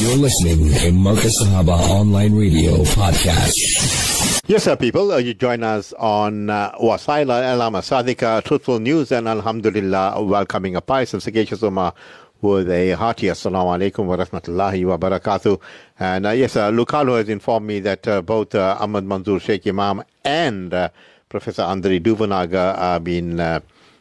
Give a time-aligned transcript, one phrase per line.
[0.00, 3.52] You're listening to Marcus Sahaba Online Radio Podcast.
[4.46, 5.10] Yes, sir, people.
[5.10, 10.82] Uh, you join us on uh, Wasaila Alama Sadika, Truthful News, and Alhamdulillah, welcoming a
[10.88, 11.94] and sagacious Ummah
[12.40, 15.60] with a hearty Assalamu alaikum wa rahmatullahi wa barakatuh.
[15.98, 19.64] And uh, yes, uh, Lukalo has informed me that uh, both uh, Ahmed Manzoor Sheik
[19.64, 20.90] Imaam and uh,
[21.28, 23.40] Professor Andri Duvanaga are being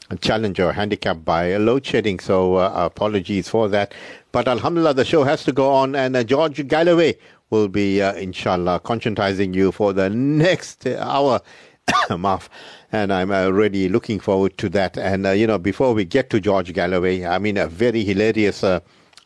[0.09, 2.19] uh, challenged or handicapped by load shedding.
[2.19, 3.93] So uh, apologies for that.
[4.31, 5.95] But Alhamdulillah, the show has to go on.
[5.95, 7.17] And uh, George Galloway
[7.49, 11.41] will be, uh, inshallah, conscientizing you for the next hour.
[12.09, 12.49] Maaf.
[12.91, 14.97] And I'm uh, really looking forward to that.
[14.97, 18.63] And, uh, you know, before we get to George Galloway, I mean, a very hilarious
[18.63, 18.79] uh,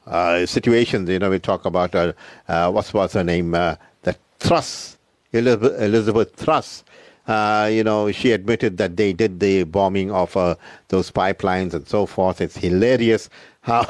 [0.07, 1.07] uh, situation.
[1.07, 2.13] You know, we talk about, uh,
[2.47, 3.53] uh, what was her name?
[3.53, 4.97] Uh, the Truss,
[5.31, 6.83] Elizabeth, Elizabeth Truss.
[7.27, 10.55] Uh, you know, she admitted that they did the bombing of uh,
[10.87, 12.41] those pipelines and so forth.
[12.41, 13.29] It's hilarious
[13.61, 13.85] how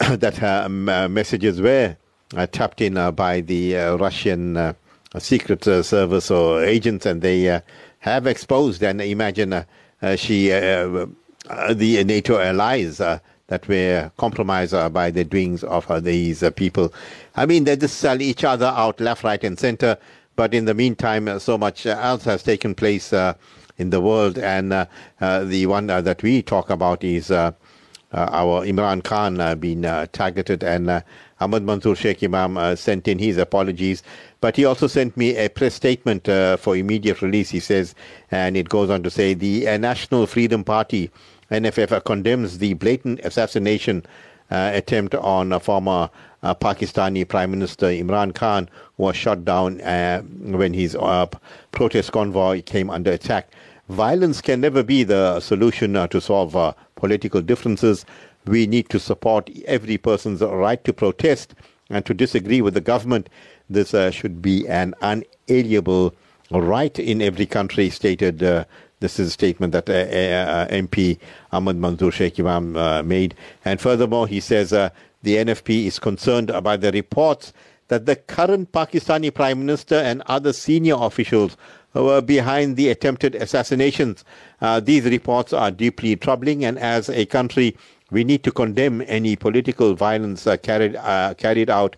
[0.10, 1.96] that her um, uh, messages were
[2.36, 4.74] uh, tapped in uh, by the Russian
[5.18, 7.60] secret service or agents, and they
[8.00, 8.82] have exposed.
[8.82, 9.64] And imagine
[10.16, 13.00] she, the NATO allies.
[13.48, 16.90] That were compromised by the doings of these people.
[17.36, 19.98] I mean, they just sell each other out left, right, and center.
[20.36, 23.34] But in the meantime, uh, so much uh, else has taken place uh,
[23.76, 24.86] in the world, and uh,
[25.20, 27.54] uh, the one uh, that we talk about is our
[28.12, 31.02] Imran Khan being targeted, and
[31.40, 34.02] Ahmed Manzoor Sheik Imaam sent in his apologies.
[34.40, 36.26] But he also sent me a press statement
[36.60, 37.94] for immediate release, he says,
[38.30, 41.10] and it goes on to say the National Freedom Party,
[41.50, 44.04] NFP, condemns the blatant assassination
[44.52, 46.10] uh, attempt on a former
[46.42, 51.26] uh, Pakistani Prime Minister Imran Khan, was shot down uh, when his uh,
[51.72, 53.50] protest convoy came under attack.
[53.88, 58.04] Violence can never be the solution uh, to solve uh, political differences.
[58.46, 61.54] We need to support every person's right to protest
[61.90, 63.28] and to disagree with the government.
[63.68, 66.14] This uh, should be an unalienable
[66.50, 68.42] right in every country, stated.
[69.02, 71.18] This is a statement that uh, uh, MP
[71.50, 73.34] Ahmed Manzoor Sheik Imaam uh, made.
[73.64, 74.72] And furthermore, he says
[75.22, 77.52] the NFP is concerned about the reports
[77.88, 81.56] that the current Pakistani Prime Minister and other senior officials
[81.94, 84.24] were behind the attempted assassinations.
[84.60, 87.76] Uh, these reports are deeply troubling, and as a country,
[88.10, 91.96] we need to condemn any political violence uh, carried uh, carried out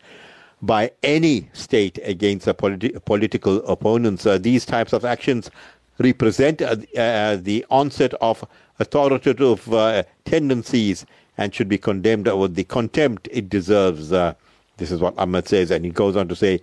[0.62, 4.26] by any state against politi- political opponents.
[4.26, 5.50] Uh, these types of actions
[5.98, 8.44] represent uh, uh, the onset of
[8.80, 9.68] authoritative
[10.24, 11.06] tendencies
[11.36, 14.12] and should be condemned with the contempt it deserves.
[14.12, 14.34] Uh,
[14.76, 16.60] this is what Ahmed says, and he goes on to say.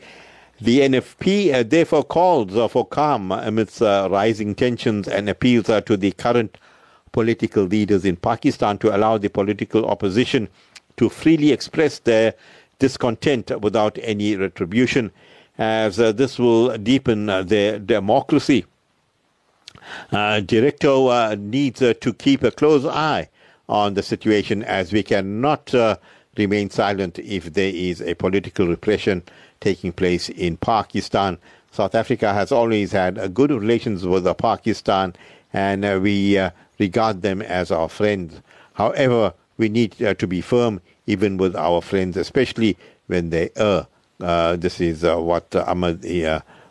[0.60, 5.82] The NFP uh, therefore calls uh, for calm amidst uh, rising tensions and appeals uh,
[5.82, 6.58] to the current
[7.12, 10.48] political leaders in Pakistan to allow the political opposition
[10.98, 12.36] to freely express their
[12.80, 15.12] discontent without any retribution,
[15.58, 18.66] as uh, this will deepen uh, their democracy.
[20.12, 23.30] Uh, DIRCO uh, needs to keep a close eye
[23.72, 25.96] on the situation as we cannot uh,
[26.38, 29.24] remain silent if there is a political repression
[29.62, 31.38] taking place in Pakistan.
[31.72, 35.16] South Africa has always had uh, good relations with Pakistan
[35.54, 38.42] and uh, we uh, regard them as our friends.
[38.74, 42.78] However, we need uh, to be firm even with our friends, especially
[43.08, 43.88] when they err.
[44.20, 46.02] Uh, this is what Ahmed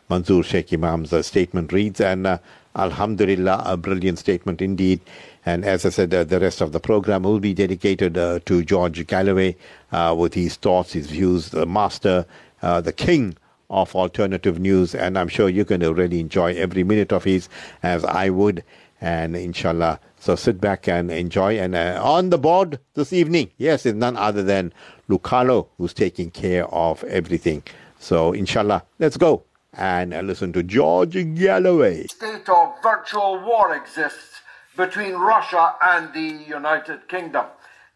[0.08, 2.38] Manzoor Sheik Imaam's statement reads, and
[2.76, 5.00] Alhamdulillah, a brilliant statement indeed.
[5.46, 8.62] And as I said, uh, the rest of the program will be dedicated uh, to
[8.62, 9.56] George Galloway
[9.90, 12.26] uh, with his thoughts, his views, the master,
[12.62, 13.36] uh, the king
[13.70, 14.94] of alternative news.
[14.94, 17.48] And I'm sure you're going to really enjoy every minute of his,
[17.82, 18.62] as I would.
[19.00, 21.58] And inshallah, so sit back and enjoy.
[21.58, 24.74] And uh, on the board this evening, yes, it's none other than
[25.08, 27.62] Lucalo, who's taking care of everything.
[27.98, 32.06] So inshallah, let's go and listen to George Galloway.
[32.08, 34.39] state of virtual war exists
[34.80, 37.44] between Russia and the United Kingdom.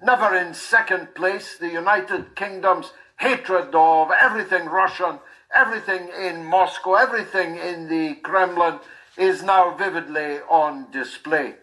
[0.02, 5.18] Never in second place, the United Kingdom's hatred of everything Russian,
[5.54, 8.80] everything in Moscow, everything in the Kremlin
[9.16, 11.54] is now vividly on display.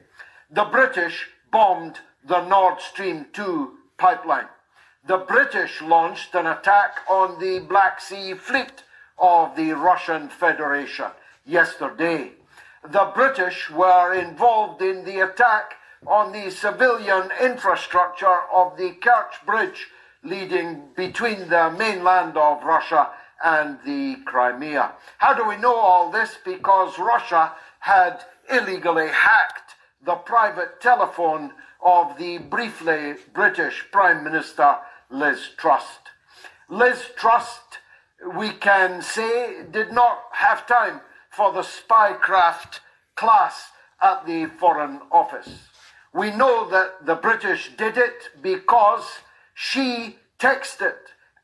[0.50, 4.50] The British bombed the Nord Stream 2 pipeline.
[5.06, 8.82] The British launched an attack on the Black Sea Fleet
[9.20, 11.12] of the Russian Federation
[11.46, 12.32] yesterday.
[12.90, 15.76] The British were involved in the attack
[16.08, 19.88] on the civilian infrastructure of the Kerch Bridge
[20.24, 23.12] leading between the mainland of Russia
[23.44, 24.94] and the Crimea.
[25.20, 26.38] How do we know all this?
[26.44, 31.52] Because Russia had illegally hacked the private telephone
[31.84, 34.78] of the briefly British Prime Minister
[35.10, 36.00] Liz Truss.
[36.68, 37.60] Liz Truss,
[38.36, 41.02] we can say, did not have time
[41.32, 42.80] for the spycraft
[43.16, 45.50] class at the Foreign Office.
[46.14, 49.06] We know that the British did it because
[49.54, 50.96] she texted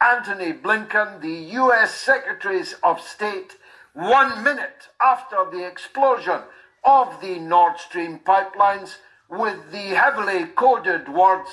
[0.01, 3.57] Antony Blinken, the US Secretary of State,
[3.93, 6.41] one minute after the explosion
[6.83, 8.97] of the Nord Stream pipelines
[9.29, 11.51] with the heavily coded words,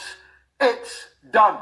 [0.60, 1.58] It's done.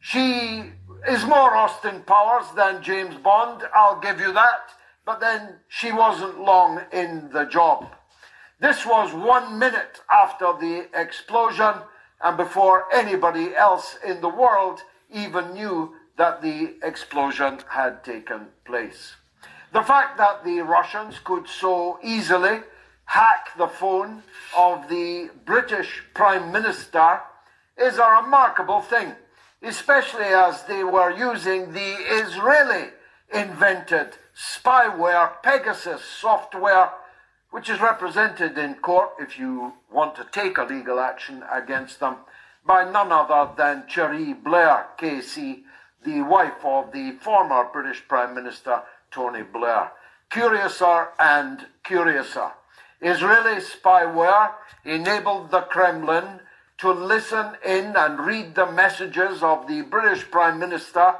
[0.00, 0.72] She
[1.08, 4.70] is more Austin Powers than James Bond, I'll give you that,
[5.06, 7.86] but then she wasn't long in the job.
[8.60, 11.74] This was one minute after the explosion
[12.20, 19.14] and before anybody else in the world even knew that the explosion had taken place.
[19.72, 22.60] The fact that the Russians could so easily
[23.04, 24.22] hack the phone
[24.56, 27.20] of the British Prime Minister
[27.78, 29.12] is a remarkable thing,
[29.62, 32.88] especially as they were using the Israeli
[33.32, 36.90] invented spyware Pegasus software,
[37.50, 42.16] which is represented in court if you want to take a legal action against them
[42.66, 45.62] by none other than Cherie Blair, KC,
[46.04, 49.90] the wife of the former British Prime Minister Tony Blair.
[50.30, 52.50] Curiouser and curiouser.
[53.00, 54.52] Israeli spyware
[54.84, 56.40] enabled the Kremlin
[56.78, 61.14] to listen in and read the messages of the British Prime Minister,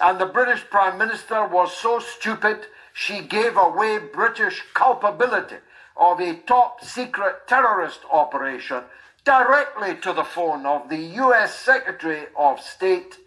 [0.00, 5.56] and the British Prime Minister was so stupid she gave away British culpability
[5.96, 8.82] of a top secret terrorist operation
[9.24, 13.18] directly to the phone of the US Secretary of State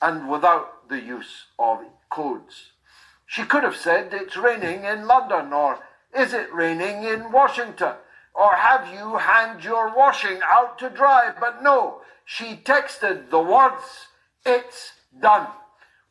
[0.00, 1.80] and without the use of
[2.10, 2.72] codes.
[3.26, 5.80] She could have said, It's raining in London, or
[6.16, 7.94] Is it raining in Washington?
[8.34, 11.34] Or have you hanged your washing out to dry?
[11.38, 14.08] But no, she texted the words,
[14.46, 15.48] It's done.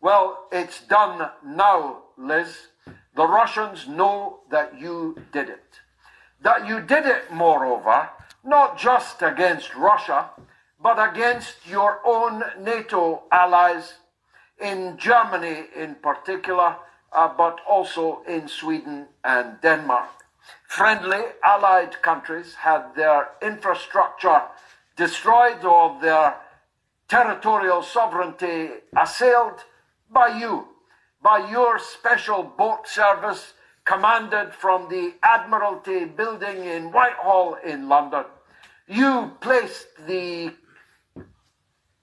[0.02, 2.68] Well, it's done now, Liz.
[3.16, 5.80] The Russians know that you did it.
[6.42, 8.10] That you did it, moreover,
[8.44, 10.30] not just against Russia,
[10.82, 13.96] but against your own NATO allies,
[14.60, 16.76] in Germany in particular,
[17.14, 20.10] uh, but also in Sweden and Denmark.
[20.68, 24.42] Friendly allied countries had their infrastructure
[24.96, 26.36] destroyed or their
[27.08, 29.64] territorial sovereignty assailed
[30.12, 30.68] by you,
[31.21, 33.54] by your special boat service
[33.86, 38.25] commanded from the Admiralty building in Whitehall in London.
[38.88, 40.54] You placed the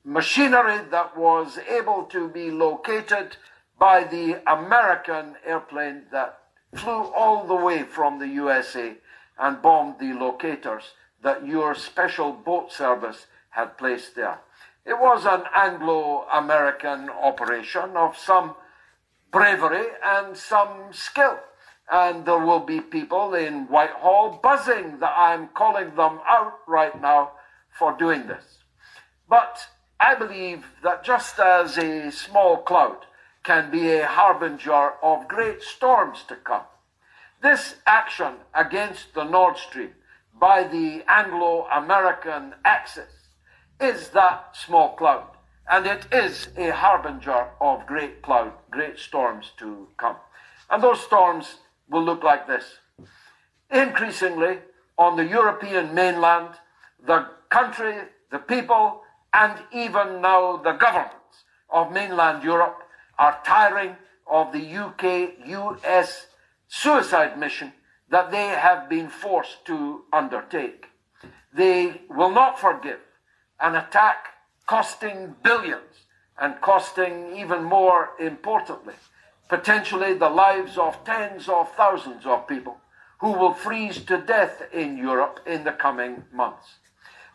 [0.04, 3.36] machinery that was able to be located
[3.78, 6.38] by the American airplane that
[6.74, 8.94] flew all the way from the USA
[9.38, 10.92] and bombed the locators
[11.22, 14.40] that your special boat service had placed there.
[14.86, 18.54] It was an Anglo American operation of some
[19.30, 21.38] bravery and some skill.
[21.90, 27.32] And there will be people in Whitehall buzzing that I'm calling them out right now
[27.70, 28.58] for doing this.
[29.26, 33.06] But I believe that just as a small cloud
[33.42, 36.64] can be a harbinger of great storms to come,
[37.42, 39.94] this action against the Nord Stream
[40.38, 43.23] by the Anglo American Axis
[43.80, 45.26] is that small cloud,
[45.70, 50.16] and it is a harbinger of great cloud, great storms to come.
[50.70, 51.56] And those storms
[51.88, 52.64] will look like this.
[53.70, 54.58] Increasingly,
[54.96, 56.54] on the European mainland,
[57.04, 57.96] the country,
[58.30, 59.02] the people,
[59.32, 62.82] and even now the governments of mainland Europe
[63.18, 66.26] are tiring of the UK US
[66.68, 67.72] suicide mission
[68.10, 70.86] that they have been forced to undertake.
[71.52, 73.00] They will not forgive
[73.60, 74.26] an attack
[74.66, 76.06] costing billions
[76.38, 78.94] and costing even more importantly,
[79.48, 82.78] potentially the lives of tens of thousands of people
[83.20, 86.74] who will freeze to death in Europe in the coming months.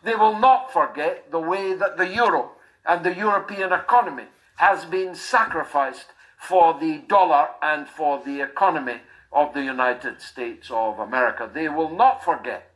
[0.02, 2.52] They will not forget the way that the euro
[2.86, 6.06] and the European economy has been sacrificed
[6.38, 9.00] for the dollar and for the economy
[9.32, 11.50] of the United States of America.
[11.52, 12.70] They will not forget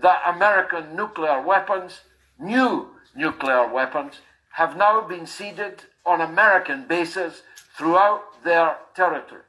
[0.00, 2.00] that American nuclear weapons,
[2.40, 4.20] new nuclear weapons,
[4.52, 7.42] have now been seeded on American bases
[7.76, 9.42] throughout their territory,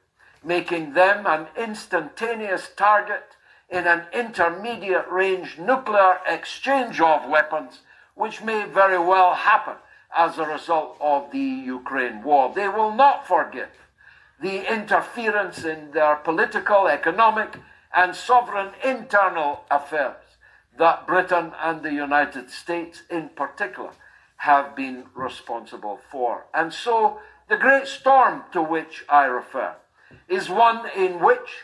[0.43, 3.23] making them an instantaneous target
[3.69, 7.79] in an intermediate range nuclear exchange of weapons,
[8.15, 9.75] which may very well happen
[10.15, 12.51] as a result of the Ukraine war.
[12.53, 13.69] They will not forgive
[14.41, 17.55] the interference in their political, economic,
[17.93, 20.30] and sovereign internal affairs
[20.77, 23.91] that Britain and the United States in particular
[24.37, 26.45] have been responsible for.
[26.53, 29.75] And so the great storm to which I refer
[30.27, 31.63] is one in which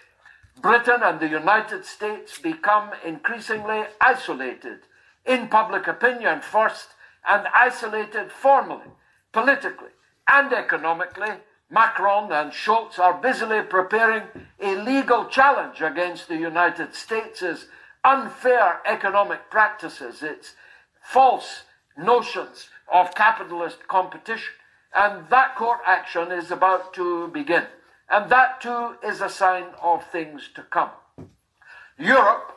[0.62, 4.80] Britain and the United States become increasingly isolated
[5.26, 6.90] in public opinion first
[7.28, 8.88] and isolated formally,
[9.32, 9.90] politically,
[10.28, 11.34] and economically.
[11.70, 14.24] Macron and Scholz are busily preparing
[14.60, 17.68] a legal challenge against the United States'
[18.08, 20.56] unfair economic practices, its
[21.02, 21.64] false
[21.98, 24.54] notions of capitalist competition.
[24.96, 27.66] And that court action is about to begin.
[28.10, 30.92] And that too is a sign of things to come.
[32.00, 32.54] Europe,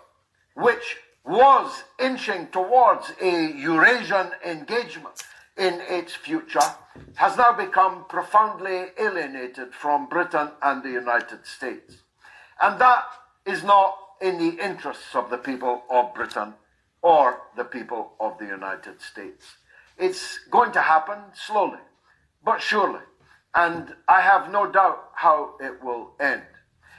[0.54, 5.24] which was inching towards a Eurasian engagement
[5.58, 6.70] in its future,
[7.14, 11.96] has now become profoundly alienated from Britain and the United States.
[12.60, 13.04] And that
[13.44, 16.54] is not in the interests of the people of Britain
[17.02, 19.56] or the people of the United States.
[19.98, 21.78] It's going to happen slowly,
[22.44, 23.00] but surely.
[23.54, 26.42] And I have no doubt how it will end.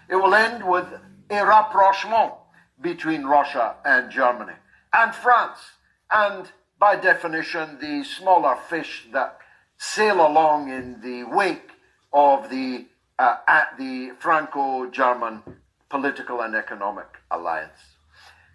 [0.09, 0.87] It will end with
[1.29, 2.33] a rapprochement
[2.81, 4.53] between Russia and Germany
[4.93, 5.59] and France,
[6.11, 9.37] and by definition, the smaller fish that
[9.77, 11.69] sail along in the wake
[12.11, 12.85] of the,
[13.17, 13.37] uh,
[13.77, 15.43] the Franco German
[15.91, 17.97] political and economic alliance.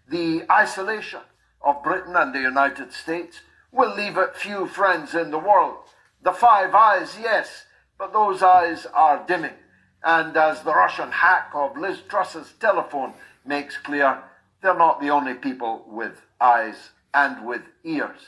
[0.08, 1.20] The isolation
[1.60, 5.76] of Britain and the United States will leave it few friends in the world.
[6.22, 7.66] The Five Eyes, yes,
[7.98, 9.58] but those eyes are dimming.
[10.02, 13.12] And as the Russian hack of Liz Truss's telephone
[13.44, 14.22] makes clear,
[14.62, 18.20] they're not the only people with eyes and with ears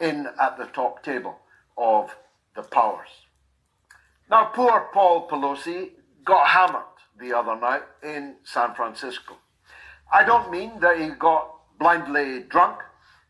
[0.00, 1.38] in at the top table
[1.76, 2.16] of
[2.56, 3.08] the powers.
[4.30, 5.90] Now, poor Paul Pelosi
[6.24, 9.36] got hammered the other night in San Francisco.
[10.12, 12.80] I don't mean that he got blindly drunk,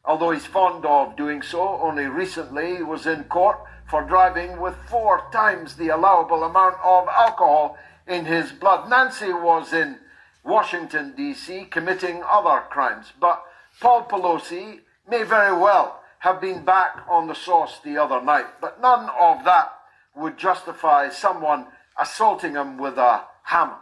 [0.05, 1.81] although he's fond of doing so.
[1.81, 7.09] Only recently he was in court for driving with four times the allowable amount of
[7.09, 7.77] alcohol
[8.07, 8.89] in his blood.
[8.89, 9.99] Nancy was in
[10.45, 13.43] Washington, D.C., committing other crimes, but
[13.81, 18.81] Paul Pelosi may very well have been back on the sauce the other night, but
[18.81, 19.73] none of that
[20.15, 21.67] would justify someone
[21.99, 23.79] assaulting him with a hammer.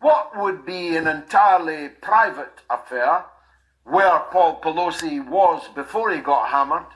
[0.00, 3.24] What would be an entirely private affair
[3.84, 6.90] where Paul Pelosi was before he got hammered,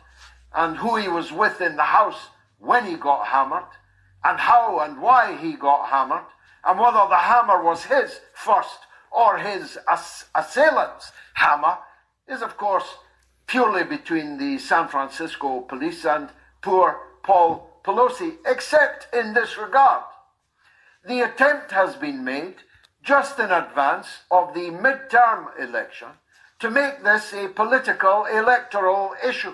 [0.54, 2.28] and who he was with in the house
[2.58, 3.70] when he got hammered,
[4.22, 6.28] and how and why he got hammered,
[6.66, 8.80] and whether the hammer was his first
[9.10, 11.78] or his ass- assailant's hammer,
[12.28, 12.98] is of course
[13.46, 16.28] purely between the San Francisco police and
[16.60, 20.04] poor Paul Pelosi, except in this regard.
[21.06, 22.56] The attempt has been made
[23.02, 26.08] just in advance of the midterm election
[26.60, 29.52] to make this a political electoral issue,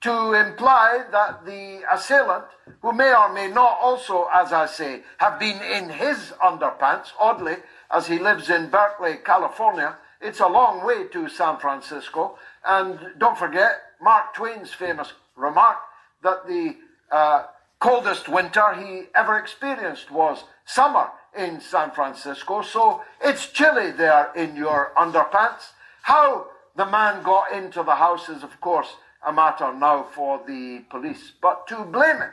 [0.00, 2.46] to imply that the assailant,
[2.82, 7.56] who may or may not also, as I say, have been in his underpants, oddly,
[7.90, 12.36] as he lives in Berkeley, California, it's a long way to San Francisco.
[12.66, 15.76] And don't forget Mark Twain's famous remark
[16.22, 16.76] that the
[17.12, 17.44] uh,
[17.78, 22.62] coldest winter he ever experienced was summer in San Francisco.
[22.62, 25.72] So it's chilly there in your underpants.
[26.02, 30.84] How the man got into the house is, of course, a matter now for the
[30.90, 31.32] police.
[31.40, 32.30] But to blame it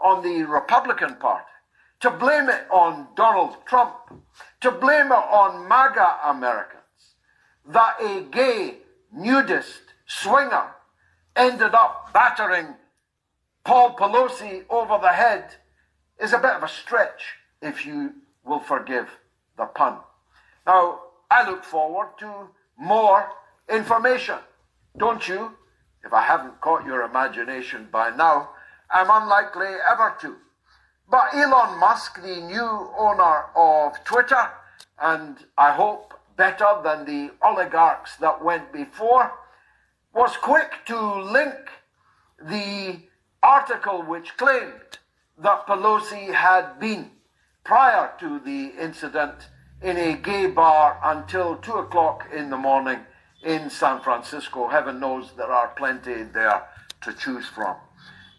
[0.00, 1.44] on the Republican Party,
[2.00, 3.94] to blame it on Donald Trump,
[4.60, 6.82] to blame it on MAGA Americans,
[7.66, 8.76] that a gay
[9.12, 10.74] nudist swinger
[11.34, 12.74] ended up battering
[13.64, 15.54] Paul Pelosi over the head
[16.20, 19.08] is a bit of a stretch, if you will forgive
[19.56, 19.98] the pun.
[20.66, 21.00] Now,
[21.30, 22.48] I look forward to
[22.78, 23.30] more
[23.68, 24.38] information.
[24.96, 25.52] Don't you?
[26.04, 28.50] If I haven't caught your imagination by now,
[28.90, 30.36] I'm unlikely ever to.
[31.10, 34.50] But Elon Musk, the new owner of Twitter,
[35.00, 39.32] and I hope better than the oligarchs that went before,
[40.14, 41.54] was quick to link
[42.40, 43.00] the
[43.42, 44.98] article which claimed
[45.38, 47.10] that Pelosi had been,
[47.64, 49.48] prior to the incident,
[49.82, 52.98] in a gay bar until 2 o'clock in the morning
[53.42, 54.68] in San Francisco.
[54.68, 56.64] Heaven knows there are plenty there
[57.02, 57.76] to choose from.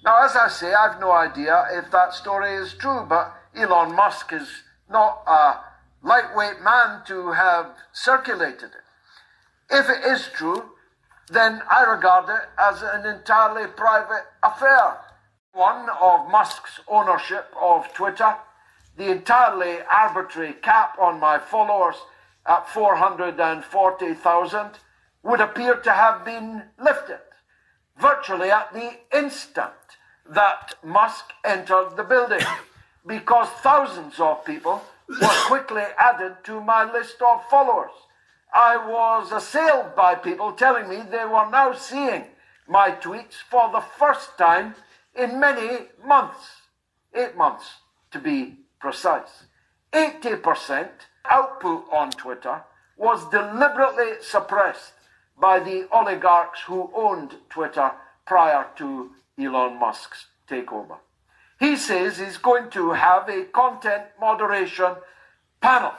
[0.03, 4.33] Now, as I say, I've no idea if that story is true, but Elon Musk
[4.33, 4.49] is
[4.89, 5.55] not a
[6.03, 9.69] lightweight man to have circulated it.
[9.69, 10.71] If it is true,
[11.29, 14.97] then I regard it as an entirely private affair.
[15.53, 18.35] One of Musk's ownership of Twitter
[18.99, 21.95] the entirely arbitrary cap on my followers
[22.45, 24.69] at 440,000
[25.23, 27.21] would appear to have been lifted.
[27.99, 29.73] virtually at the instant
[30.29, 32.45] that Musk entered the building
[33.07, 37.91] because thousands of people were quickly added to my list of followers.
[38.53, 42.25] I was assailed by people telling me they were now seeing
[42.67, 44.75] my tweets for the first time
[45.15, 46.61] in many months.
[47.13, 47.65] Eight months,
[48.11, 49.45] to be precise.
[49.93, 50.89] 80%
[51.29, 52.63] output on Twitter
[52.98, 54.93] was deliberately suppressed
[55.39, 57.91] by the oligarchs who owned Twitter
[58.25, 60.98] prior to Elon Musk's takeover.
[61.59, 64.95] He says he's going to have a content moderation
[65.62, 65.93] panel,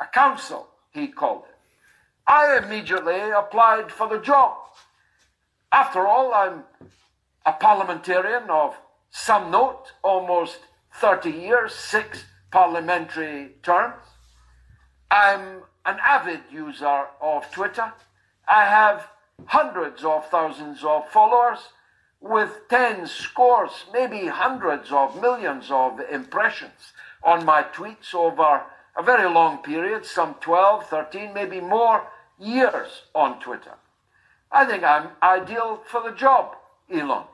[0.00, 1.56] a council, he called it.
[2.26, 4.56] I immediately applied for the job.
[5.72, 6.64] After all, I'm
[7.46, 8.76] a parliamentarian of
[9.10, 10.58] some note, almost
[10.94, 14.02] 30 years, six parliamentary terms.
[15.10, 17.92] I'm an avid user of Twitter.
[18.48, 19.08] I have
[19.46, 21.58] hundreds of thousands of followers
[22.20, 26.92] with tens, scores, maybe hundreds of millions of impressions
[27.22, 28.62] on my tweets over
[28.96, 32.06] a very long period, some 12, 13, maybe more
[32.38, 33.74] years on Twitter.
[34.52, 36.56] I think I'm ideal for the job,
[36.92, 37.24] Elon.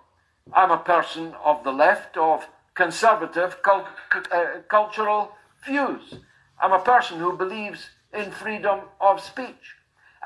[0.52, 2.46] I'm a person of the left, of
[2.76, 3.86] conservative cult-
[4.30, 5.32] uh, cultural
[5.64, 6.14] views.
[6.60, 9.74] I'm a person who believes in freedom of speech.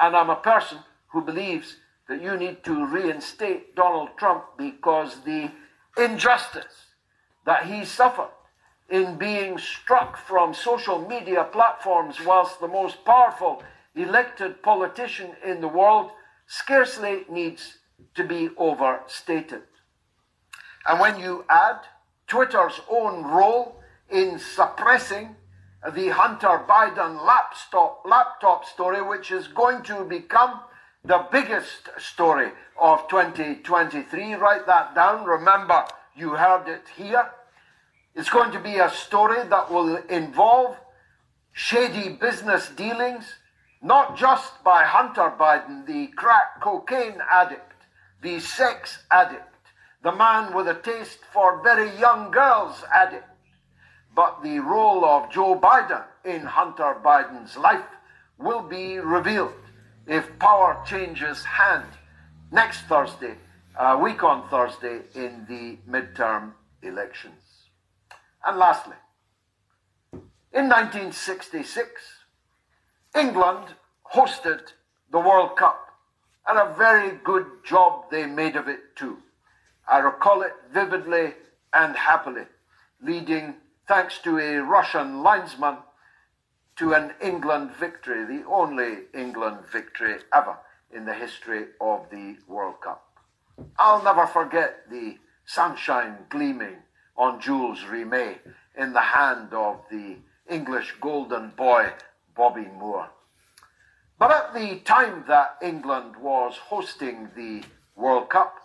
[0.01, 0.79] And I'm a person
[1.09, 1.77] who believes
[2.09, 5.51] that you need to reinstate Donald Trump because the
[5.97, 6.87] injustice
[7.47, 8.31] that he suffered
[8.89, 13.63] in being struck from social media platforms whilst the most powerful
[13.95, 16.11] elected politician in the world
[16.47, 17.79] scarcely needs
[18.15, 19.63] to be overstated.
[20.87, 21.81] And when you add
[22.31, 25.35] Twitter's own role in suppressing
[25.95, 30.61] the Hunter Biden laptop, laptop story, which is going to become
[31.05, 34.35] the biggest story of 2023.
[34.35, 35.25] Write that down.
[35.25, 35.85] Remember,
[36.15, 37.33] you heard it here.
[38.15, 40.77] It's going to be a story that will involve
[41.53, 43.25] shady business dealings,
[43.83, 47.73] not just by Hunter Biden, the crack cocaine addict,
[48.23, 49.50] the sex addict,
[50.03, 53.25] the man with a taste for very young girls addict,
[54.15, 57.85] but the role of Joe Biden in Hunter Biden's life
[58.39, 59.53] will be revealed
[60.07, 61.87] if power changes hand
[62.51, 63.37] next Thursday,
[63.79, 67.69] a week on Thursday, in the midterm elections.
[68.45, 68.97] And lastly,
[70.13, 71.91] in 1966,
[73.15, 73.75] England
[74.15, 74.61] hosted
[75.13, 75.95] the World Cup,
[76.49, 79.19] and a very good job they made of it too.
[79.89, 81.35] I recall it vividly
[81.73, 82.47] and happily,
[83.03, 83.55] leading,
[83.87, 85.79] thanks to a Russian linesman,
[86.77, 90.57] to an England victory, the only England victory ever
[90.93, 93.07] in the history of the World Cup.
[93.79, 96.77] I'll never forget the sunshine gleaming
[97.17, 98.39] on Jules Rimet
[98.77, 100.17] in the hand of the
[100.49, 101.93] English golden boy,
[102.35, 103.11] Bobby Moore.
[104.19, 107.63] But at the time that England was hosting the
[107.97, 108.60] World Cup,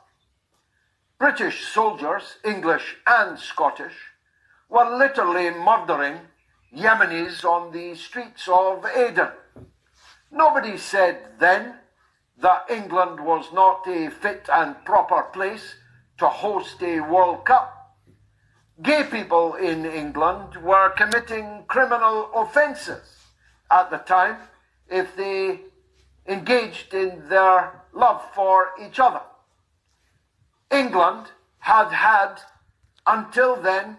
[1.18, 3.96] British soldiers, English and Scottish,
[4.68, 6.20] were literally murdering
[6.76, 9.32] Yemenis on the streets of Aden.
[10.30, 11.76] Nobody said then
[12.38, 15.76] that England was not a fit and proper place
[16.18, 17.72] to host a World Cup.
[18.82, 23.32] Gay people in England were committing criminal offences
[23.72, 24.36] at the time
[24.90, 25.62] if they
[26.28, 29.22] engaged in their love for each other.
[30.72, 31.28] England
[31.60, 32.42] had had
[33.08, 33.98] until then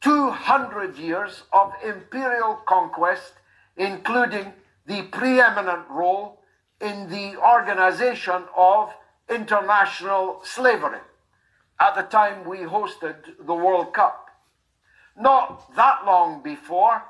[0.00, 3.34] 200 years of imperial conquest,
[3.76, 4.52] including
[4.86, 6.42] the preeminent role
[6.80, 8.92] in the organization of
[9.28, 10.98] international slavery
[11.80, 14.28] at the time we hosted the World Cup.
[15.16, 17.02] Not that long before,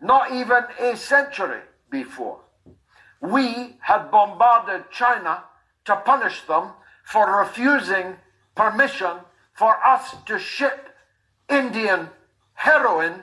[0.00, 1.60] not even a century
[1.90, 2.40] before,
[3.20, 5.44] we had bombarded China
[5.84, 6.70] to punish them
[7.04, 8.16] for refusing
[8.54, 9.18] permission
[9.54, 10.88] for us to ship
[11.48, 12.08] Indian
[12.54, 13.22] heroin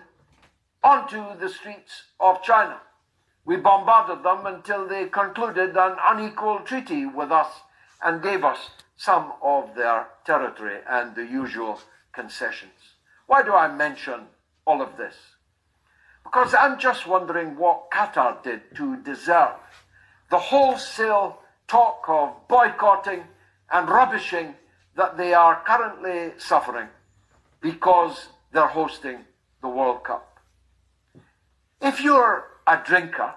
[0.84, 2.80] onto the streets of China.
[3.46, 7.50] We bombarded them until they concluded an unequal treaty with us
[8.04, 11.80] and gave us some of their territory and the usual
[12.12, 12.96] concessions.
[13.28, 14.28] Why do I mention
[14.66, 15.16] all of this?
[16.24, 19.56] Because I'm just wondering what Qatar did to deserve
[20.30, 23.24] the wholesale talk of boycotting
[23.72, 24.54] and rubbishing
[25.00, 26.90] that they are currently suffering
[27.62, 29.26] because they're hosting
[29.64, 30.40] the World Cup.
[31.82, 33.34] If you're a drinker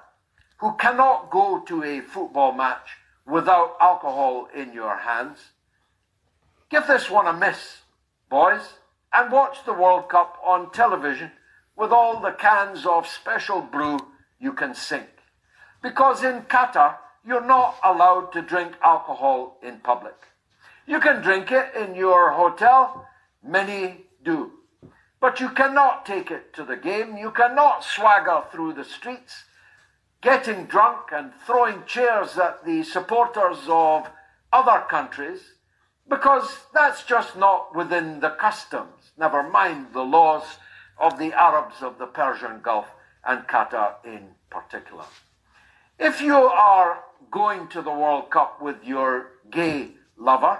[0.58, 5.38] who cannot go to a football match without alcohol in your hands,
[6.72, 7.82] Give this one a miss,
[8.30, 8.62] boys,
[9.12, 11.30] and watch the World Cup on television
[11.76, 13.98] with all the cans of special brew
[14.40, 15.10] you can sink.
[15.82, 16.96] Because in Qatar,
[17.26, 20.14] you're not allowed to drink alcohol in public.
[20.86, 23.06] You can drink it in your hotel,
[23.42, 24.52] many do.
[25.20, 27.16] But you cannot take it to the game.
[27.16, 29.44] You cannot swagger through the streets,
[30.20, 34.08] getting drunk and throwing chairs at the supporters of
[34.52, 35.40] other countries
[36.08, 40.42] because that's just not within the customs, never mind the laws
[40.98, 42.86] of the Arabs of the Persian Gulf
[43.24, 45.04] and Qatar in particular.
[45.98, 50.58] If you are going to the World Cup with your gay lover,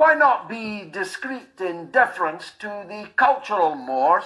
[0.00, 4.24] why not be discreet in deference to the cultural mores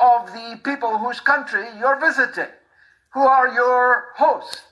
[0.00, 2.52] of the people whose country you're visiting,
[3.12, 4.62] who are your hosts?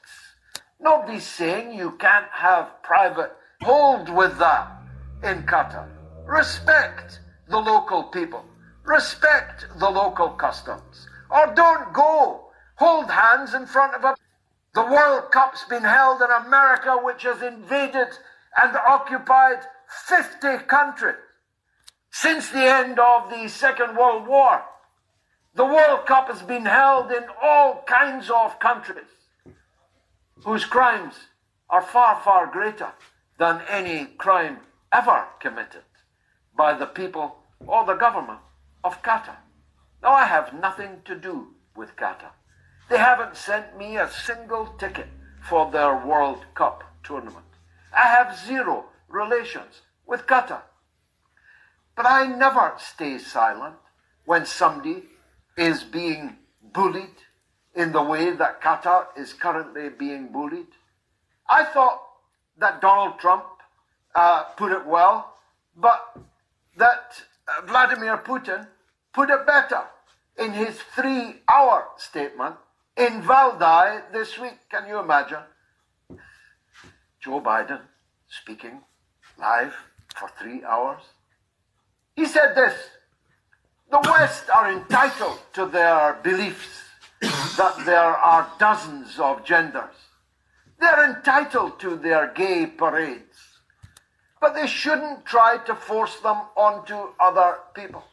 [0.79, 4.71] Nobody's saying you can't have private hold with that
[5.25, 5.89] in Qatar.
[6.25, 8.45] Respect the local people.
[8.85, 11.09] Respect the local customs.
[11.31, 12.51] Or don't go.
[12.77, 14.15] Hold hands in front of a.
[14.73, 18.09] The World Cup's been held in America, which has invaded
[18.63, 19.59] and occupied
[20.07, 21.17] 50 countries
[22.11, 24.63] since the end of the Second World War.
[25.55, 29.07] The World Cup has been held in all kinds of countries
[30.45, 31.15] whose crimes
[31.71, 32.93] are far, far greater
[33.39, 34.59] than any crime
[34.93, 35.85] ever committed
[36.57, 38.41] by the people or the government
[38.83, 39.37] of Qatar.
[40.03, 42.33] Now, I have nothing to do with Qatar.
[42.91, 45.09] They haven't sent me a single ticket
[45.49, 47.47] for their World Cup tournament.
[47.97, 50.63] I have zero relations with Qatar.
[51.97, 53.77] But I never stay silent
[54.25, 55.05] when somebody
[55.57, 57.23] is being bullied
[57.75, 60.73] in the way that Qatar is currently being bullied.
[61.49, 62.01] I thought
[62.59, 63.45] that Donald Trump
[64.15, 65.35] uh, put it well,
[65.77, 66.17] but
[66.77, 68.67] that uh, Vladimir Putin
[69.13, 69.83] put it better
[70.39, 72.57] in his three hour statement
[72.97, 74.59] in Valdai this week.
[74.71, 75.43] Can you imagine?
[77.21, 77.81] Joe Biden
[78.29, 78.83] speaking
[79.39, 79.75] live
[80.17, 81.03] for three hours.
[82.17, 82.75] He said this
[83.91, 86.83] The West are entitled to their beliefs
[87.21, 89.97] that there are dozens of genders.
[90.81, 93.55] They're entitled to their gay parades
[94.45, 98.05] but they shouldn't try to force them onto other people.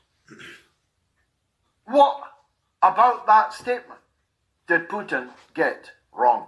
[1.84, 2.24] What
[2.82, 4.00] about that statement
[4.66, 6.48] did Putin get wrong?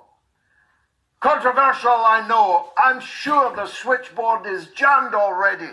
[1.23, 2.73] Controversial, I know.
[2.77, 5.69] I'm sure the switchboard is jammed already,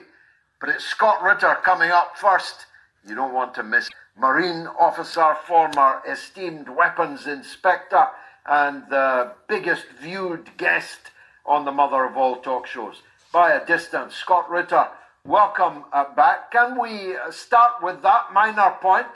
[0.61, 2.67] but it's Scott Ritter coming up first.
[3.05, 3.91] You don't want to miss.
[4.17, 8.07] Marine officer, former esteemed weapons inspector,
[8.47, 11.11] and the biggest viewed guest
[11.45, 14.15] on the mother of all talk shows by a distance.
[14.15, 14.87] Scott Ritter,
[15.25, 16.53] welcome uh, back.
[16.53, 19.09] Can we start with that minor point?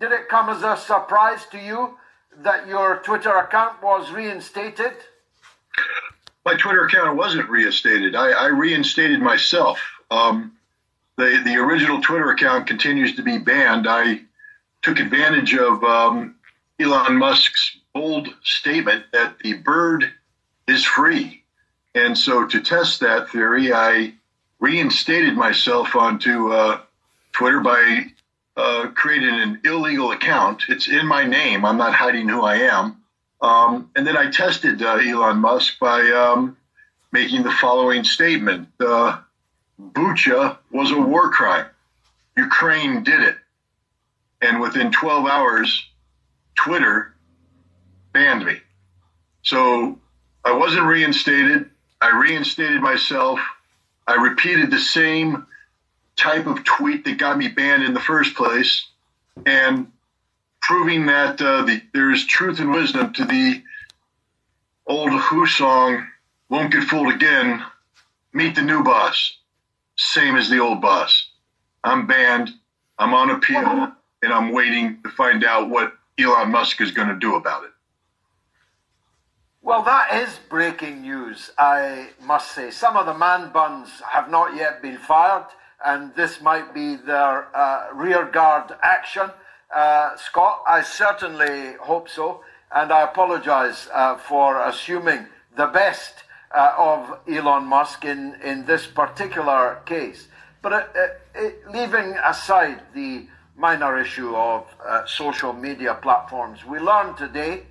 [0.00, 1.96] Did it come as a surprise to you
[2.42, 4.92] that your Twitter account was reinstated?
[6.44, 8.14] My Twitter account wasn't reinstated.
[8.14, 9.80] I, I reinstated myself.
[10.10, 10.52] Um,
[11.16, 13.86] the the original Twitter account continues to be banned.
[13.88, 14.20] I
[14.82, 16.36] took advantage of um,
[16.80, 20.12] Elon Musk's bold statement that the bird
[20.68, 21.42] is free.
[21.94, 24.14] And so to test that theory, I
[24.60, 26.80] reinstated myself onto uh,
[27.32, 28.06] Twitter by
[28.56, 30.64] uh, creating an illegal account.
[30.68, 31.64] It's in my name.
[31.64, 32.97] I'm not hiding who I am.
[33.40, 36.56] Um, and then I tested uh, Elon Musk by um,
[37.12, 39.18] making the following statement uh,
[39.80, 41.66] Bucha was a war crime.
[42.36, 43.36] Ukraine did it.
[44.40, 45.84] And within 12 hours,
[46.54, 47.14] Twitter
[48.12, 48.58] banned me.
[49.42, 49.98] So
[50.44, 51.70] I wasn't reinstated.
[52.00, 53.40] I reinstated myself.
[54.06, 55.46] I repeated the same
[56.16, 58.86] type of tweet that got me banned in the first place,
[59.46, 59.90] and
[60.60, 63.62] proving that uh, the, there is truth and wisdom to the
[64.86, 66.06] old Who song,
[66.48, 67.62] Won't Get Fooled Again,
[68.32, 69.38] Meet the New Boss,
[69.96, 71.30] same as the old boss.
[71.82, 72.50] I'm banned,
[72.98, 73.92] I'm on appeal,
[74.22, 77.70] and I'm waiting to find out what Elon Musk is going to do about it.
[79.62, 82.70] Well, that is breaking news, I must say.
[82.70, 85.46] Some of the man buns have not yet been fired,
[85.84, 89.30] and this might be their uh, rearguard action.
[89.74, 92.42] Uh, Scott, I certainly hope so,
[92.74, 95.26] and I apologize uh, for assuming
[95.56, 100.28] the best uh, of Elon Musk in, in this particular case.
[100.62, 100.84] But uh,
[101.38, 103.26] uh, leaving aside the
[103.56, 104.66] minor issue of
[105.06, 107.62] social media platforms, we learned today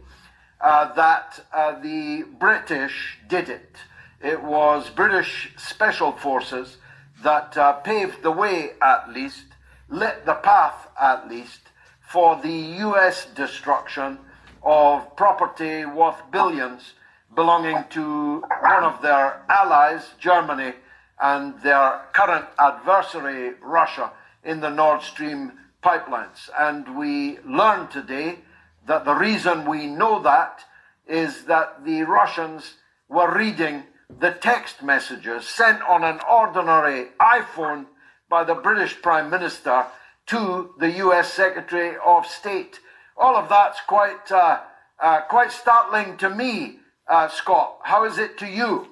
[0.60, 3.76] uh, that uh, the British did it.
[4.22, 6.78] It was British Special Forces
[7.24, 9.46] that uh, paved the way, at least,
[9.90, 11.62] lit the path, at least,
[12.08, 14.17] for the US destruction
[14.63, 16.93] of property worth billions
[17.36, 20.74] belonging to one of their allies, Germany,
[21.22, 24.12] and their current adversary, Russia,
[24.43, 25.52] in the Nord Stream
[25.84, 26.50] pipelines.
[26.58, 28.39] And we learned today
[28.86, 30.63] that the reason we know that
[31.08, 32.76] is that the Russians
[33.10, 33.84] were reading
[34.20, 37.86] the text messages sent on an ordinary iPhone
[38.30, 39.86] by the British Prime Minister
[40.28, 42.80] to the US Secretary of State.
[43.18, 44.60] All of that's quite, uh,
[45.00, 47.80] uh, quite startling to me, uh, Scott.
[47.84, 48.88] How is it to you?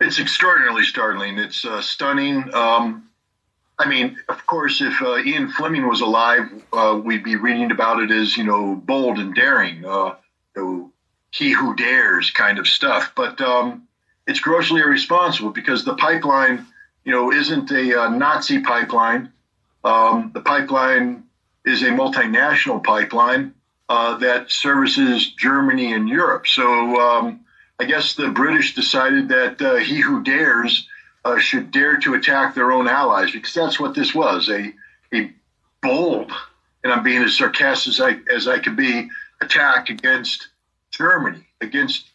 [0.00, 1.38] It's extraordinarily startling.
[1.38, 2.52] It's uh, stunning.
[2.54, 3.08] Um,
[3.78, 8.02] I mean, of course, if uh, Ian Fleming was alive, uh, we'd be reading about
[8.02, 10.16] it as, you know, bold and daring, you
[10.56, 10.92] know,
[11.30, 13.12] he who dares kind of stuff.
[13.16, 13.88] But um,
[14.26, 16.66] it's grossly irresponsible because the pipeline,
[17.04, 19.32] you know, isn't a, a Nazi pipeline.
[19.84, 21.24] Um, the pipeline
[21.64, 23.54] is a multinational pipeline
[23.88, 26.46] uh, that services Germany and Europe.
[26.46, 26.64] So
[27.00, 27.40] um,
[27.78, 30.86] I guess the British decided that uh, he who dares
[31.24, 34.72] uh, should dare to attack their own allies because that's what this was a,
[35.12, 35.32] a
[35.82, 36.32] bold,
[36.84, 39.08] and I'm being as sarcastic as I, as I could be,
[39.40, 40.48] attack against
[40.90, 42.06] Germany, against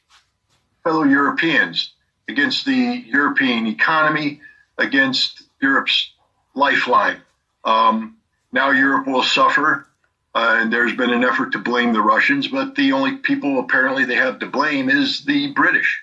[0.83, 1.95] fellow Europeans
[2.27, 4.41] against the European economy,
[4.77, 6.11] against Europe's
[6.53, 7.17] lifeline.
[7.65, 8.17] Um,
[8.51, 9.87] now Europe will suffer,
[10.33, 14.05] uh, and there's been an effort to blame the Russians, but the only people apparently
[14.05, 16.01] they have to blame is the British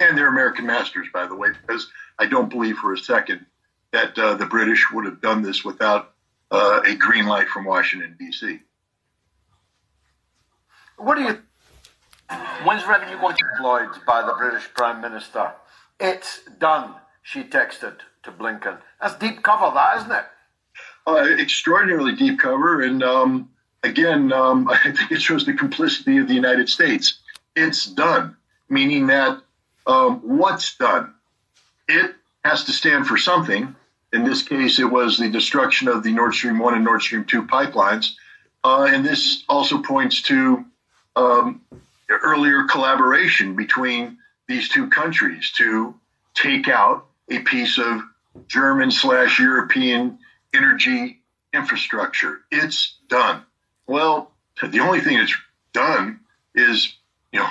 [0.00, 3.44] and their American masters, by the way, because I don't believe for a second
[3.90, 6.12] that uh, the British would have done this without
[6.50, 8.60] uh, a green light from Washington, D.C.
[10.96, 11.38] What do you
[12.64, 15.52] When's revenue going to be deployed by the British Prime Minister?
[15.98, 18.78] It's done, she texted to Blinken.
[19.00, 20.24] That's deep cover, that, isn't it?
[21.08, 22.82] Uh, extraordinarily deep cover.
[22.82, 23.48] And um,
[23.82, 27.20] again, um, I think it shows the complicity of the United States.
[27.56, 28.36] It's done,
[28.68, 29.40] meaning that
[29.86, 31.14] um, what's done?
[31.88, 33.74] It has to stand for something.
[34.12, 37.24] In this case, it was the destruction of the Nord Stream 1 and Nord Stream
[37.24, 38.12] 2 pipelines.
[38.62, 40.62] Uh, and this also points to
[41.16, 41.62] um,
[42.10, 45.94] earlier collaboration between these two countries to
[46.34, 48.02] take out a piece of
[48.46, 50.18] German slash European
[50.54, 51.20] energy
[51.52, 52.40] infrastructure.
[52.50, 53.42] It's done.
[53.86, 54.32] Well,
[54.62, 55.36] the only thing that's
[55.72, 56.20] done
[56.54, 56.94] is,
[57.32, 57.48] you know,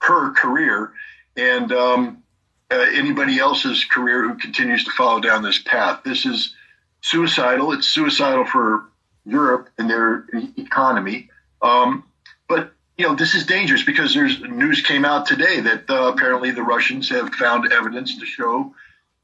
[0.00, 0.92] her career
[1.36, 2.22] and um,
[2.70, 6.02] uh, anybody else's career who continues to follow down this path.
[6.04, 6.54] This is
[7.00, 7.72] suicidal.
[7.72, 8.84] It's suicidal for
[9.24, 11.30] Europe and their economy.
[11.62, 12.04] Um,
[12.48, 16.50] but you know, this is dangerous because there's news came out today that uh, apparently
[16.50, 18.74] the Russians have found evidence to show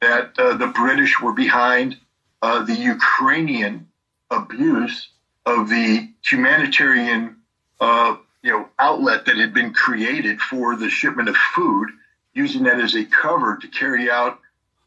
[0.00, 1.96] that uh, the British were behind
[2.42, 3.88] uh, the Ukrainian
[4.30, 5.08] abuse
[5.46, 7.36] of the humanitarian,
[7.80, 11.90] uh, you know, outlet that had been created for the shipment of food,
[12.34, 14.38] using that as a cover to carry out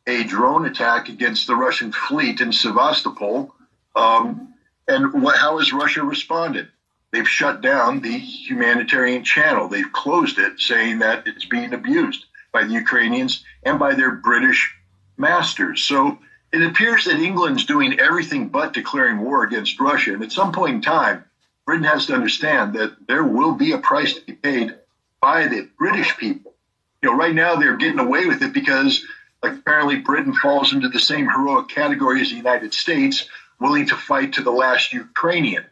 [0.07, 3.53] a drone attack against the Russian fleet in Sevastopol.
[3.95, 4.53] Um,
[4.87, 6.67] and what, how has Russia responded?
[7.13, 9.69] they've shut down the humanitarian channel.
[9.69, 14.75] They've closed it, saying that it's being abused by the Ukrainians and by their British
[15.15, 15.83] masters.
[15.83, 16.17] So
[16.53, 20.13] it appears that England's doing everything but declaring war against Russia.
[20.13, 21.25] And at some point in time,
[21.65, 24.75] Britain has to understand that there will be a price to be paid
[25.19, 26.53] by the British people.
[27.01, 29.03] You know, right now they're getting away with it because
[29.41, 33.27] like, apparently Britain falls into the same heroic category as the United States,
[33.59, 35.65] willing to fight to the last Ukrainian.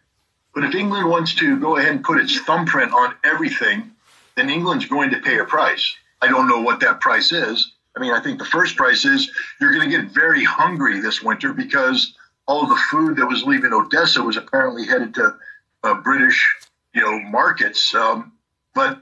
[0.53, 3.91] But if England wants to go ahead and put its thumbprint on everything,
[4.35, 5.95] then England's going to pay a price.
[6.21, 7.71] I don't know what that price is.
[7.95, 11.21] I mean, I think the first price is you're going to get very hungry this
[11.21, 12.15] winter because
[12.47, 15.36] all the food that was leaving Odessa was apparently headed to
[15.84, 16.49] uh, British,
[16.93, 17.93] you know, markets.
[17.93, 18.34] Um,
[18.73, 19.01] but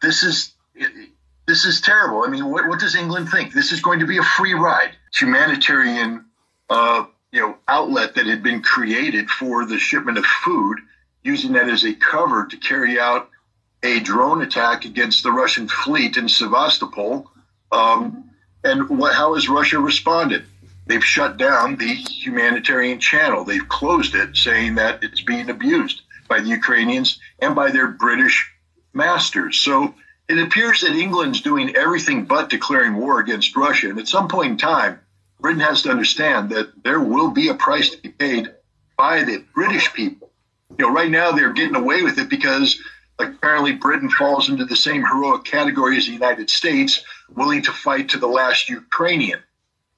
[0.00, 0.52] this is
[1.46, 2.24] this is terrible.
[2.24, 3.52] I mean, what, what, does England think?
[3.52, 6.24] This is going to be a free ride, humanitarian
[6.70, 10.78] uh, you know outlet that had been created for the shipment of food,
[11.22, 13.28] using that as a cover to carry out
[13.82, 17.30] a drone attack against the Russian fleet in Sevastopol.
[17.72, 18.30] Um,
[18.64, 20.44] and what, how has Russia responded?
[20.86, 23.44] They've shut down the humanitarian channel.
[23.44, 28.50] They've closed it, saying that it's being abused by the Ukrainians and by their British
[28.92, 29.58] masters.
[29.58, 29.94] So
[30.28, 33.90] it appears that England's doing everything but declaring war against Russia.
[33.90, 35.00] And at some point in time,
[35.40, 38.52] Britain has to understand that there will be a price to be paid
[38.96, 40.30] by the British people.
[40.78, 42.80] You know, right now they're getting away with it because
[43.18, 47.04] apparently Britain falls into the same heroic category as the United States,
[47.36, 49.40] willing to fight to the last Ukrainian.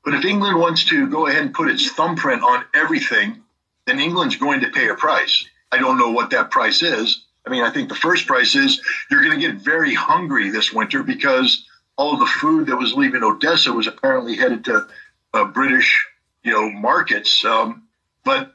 [0.05, 3.43] But if England wants to go ahead and put its thumbprint on everything,
[3.87, 5.47] then England's going to pay a price.
[5.73, 7.25] I don't know what that price is.
[7.47, 10.73] I mean, I think the first price is you're going to get very hungry this
[10.73, 11.67] winter because
[11.97, 14.87] all of the food that was leaving Odessa was apparently headed to
[15.33, 16.07] uh, British,
[16.43, 17.45] you know, markets.
[17.45, 17.89] Um,
[18.25, 18.55] but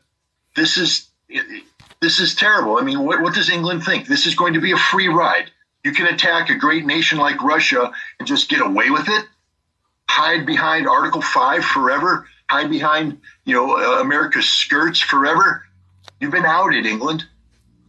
[0.56, 1.08] this is
[2.02, 2.78] this is terrible.
[2.78, 4.08] I mean, what, what does England think?
[4.08, 5.52] This is going to be a free ride.
[5.84, 9.26] You can attack a great nation like Russia and just get away with it.
[10.10, 12.28] Hide behind Article Five forever.
[12.50, 15.66] Hide behind, you know, uh, America's skirts forever.
[16.20, 17.26] You've been outed, England.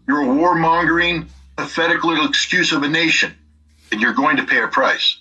[0.07, 3.35] You're a warmongering, pathetic little excuse of a nation,
[3.91, 5.20] and you're going to pay a price.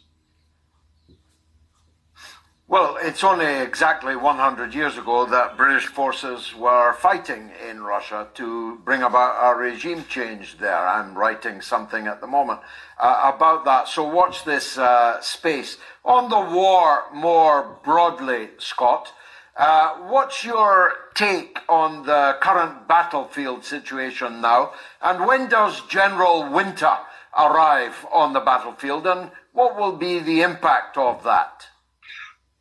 [2.70, 8.76] Well, it's only exactly 100 years ago that British forces were fighting in Russia to
[8.86, 10.88] bring about a regime change there.
[10.88, 12.60] I'm writing something at the moment
[13.00, 13.88] uh, about that.
[13.88, 15.80] So watch this uh, space.
[16.06, 19.14] On the war more broadly, Scott,
[19.58, 24.74] uh, what's your take on the current battlefield situation now?
[25.02, 26.98] And when does General Winter
[27.36, 29.08] arrive on the battlefield?
[29.08, 31.69] And what will be the impact of that?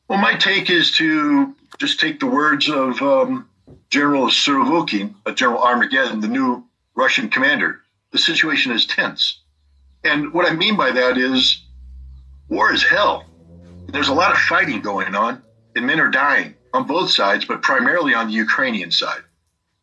[0.09, 3.47] Well, my take is to just take the words of um,
[3.91, 7.83] General Surovikin, uh, General Armageddon, the new Russian commander.
[8.13, 9.41] The situation is tense.
[10.05, 11.63] And what I mean by that is
[12.49, 13.27] war is hell.
[13.89, 15.43] There's a lot of fighting going on,
[15.77, 19.21] and men are dying on both sides, but primarily on the Ukrainian side.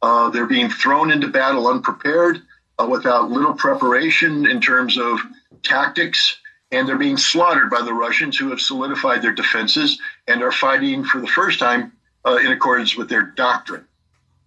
[0.01, 2.41] Uh, they're being thrown into battle unprepared,
[2.79, 5.19] uh, without little preparation in terms of
[5.61, 6.37] tactics
[6.75, 11.05] and they're being slaughtered by the Russians who have solidified their defenses and are fighting
[11.05, 11.93] for the first time
[12.25, 13.85] uh, in accordance with their doctrine.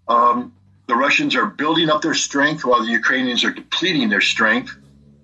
[0.08, 0.52] Um,
[0.88, 4.76] the Russians are building up their strength while the Ukrainians are depleting their strength,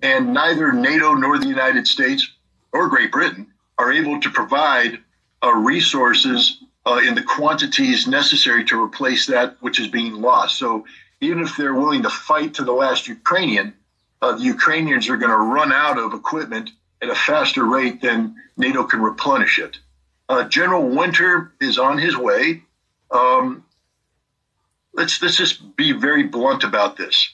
[0.02, 2.30] and neither NATO nor the United States
[2.72, 4.98] or Great Britain are able to provide
[5.42, 10.58] uh, resources uh, in the quantities necessary to replace that which is being lost.
[10.58, 10.86] So
[11.20, 13.74] even if they're willing to fight to the last Ukrainian,
[14.22, 16.70] uh, the Ukrainians are going to run out of equipment
[17.02, 19.78] at a faster rate than NATO can replenish it.
[20.28, 22.62] Uh, General Winter is on his way.
[23.10, 23.64] Um,
[24.94, 27.30] let's let's just be very blunt about this.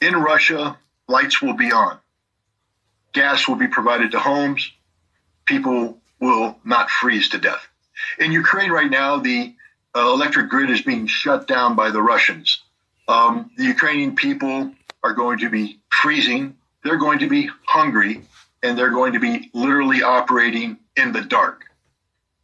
[0.00, 0.76] In Russia,
[1.08, 1.98] lights will be on.
[3.12, 4.70] Gas will be provided to homes.
[5.46, 7.66] People will not freeze to death.
[8.18, 9.54] In Ukraine right now, the
[9.94, 12.62] uh, electric grid is being shut down by the Russians.
[13.08, 16.56] Um, the Ukrainian people are going to be freezing.
[16.82, 18.22] They're going to be hungry
[18.62, 21.64] and they're going to be literally operating in the dark.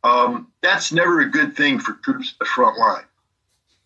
[0.04, 3.04] Um, that's never a good thing for troops at the front line.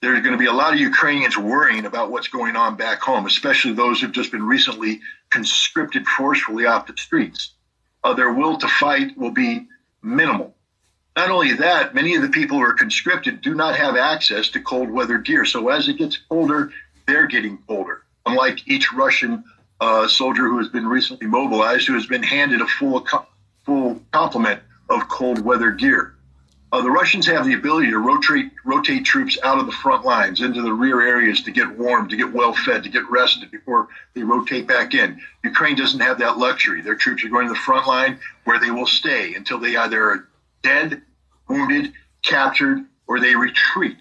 [0.00, 3.26] There's going to be a lot of Ukrainians worrying about what's going on back home,
[3.26, 7.52] especially those who've just been recently conscripted forcefully off the streets.
[8.04, 9.66] Uh, their will to fight will be
[10.02, 10.54] minimal.
[11.16, 14.60] Not only that, many of the people who are conscripted do not have access to
[14.60, 15.46] cold weather gear.
[15.46, 16.70] So as it gets colder,
[17.06, 18.02] they're getting colder.
[18.26, 19.42] Unlike each Russian
[19.80, 23.06] uh, soldier who has been recently mobilized, who has been handed a full
[23.64, 26.14] full complement of cold weather gear.
[26.72, 30.40] Uh, the Russians have the ability to rotate rotate troops out of the front lines
[30.40, 33.88] into the rear areas to get warm, to get well fed, to get rested before
[34.14, 35.20] they rotate back in.
[35.44, 36.82] Ukraine doesn't have that luxury.
[36.82, 40.02] Their troops are going to the front line where they will stay until they either
[40.02, 40.28] are
[40.62, 41.02] dead,
[41.48, 43.98] wounded, captured, or they retreat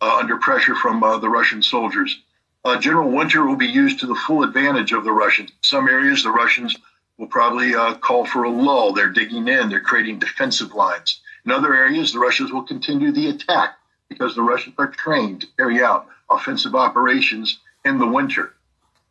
[0.00, 2.22] uh, under pressure from uh, the Russian soldiers
[2.66, 5.52] uh, General Winter will be used to the full advantage of the Russians.
[5.62, 6.76] Some areas, the Russians
[7.16, 8.92] will probably uh, call for a lull.
[8.92, 11.20] They're digging in, they're creating defensive lines.
[11.44, 13.76] In other areas, the Russians will continue the attack
[14.08, 18.54] because the Russians are trained to carry out offensive operations in the winter.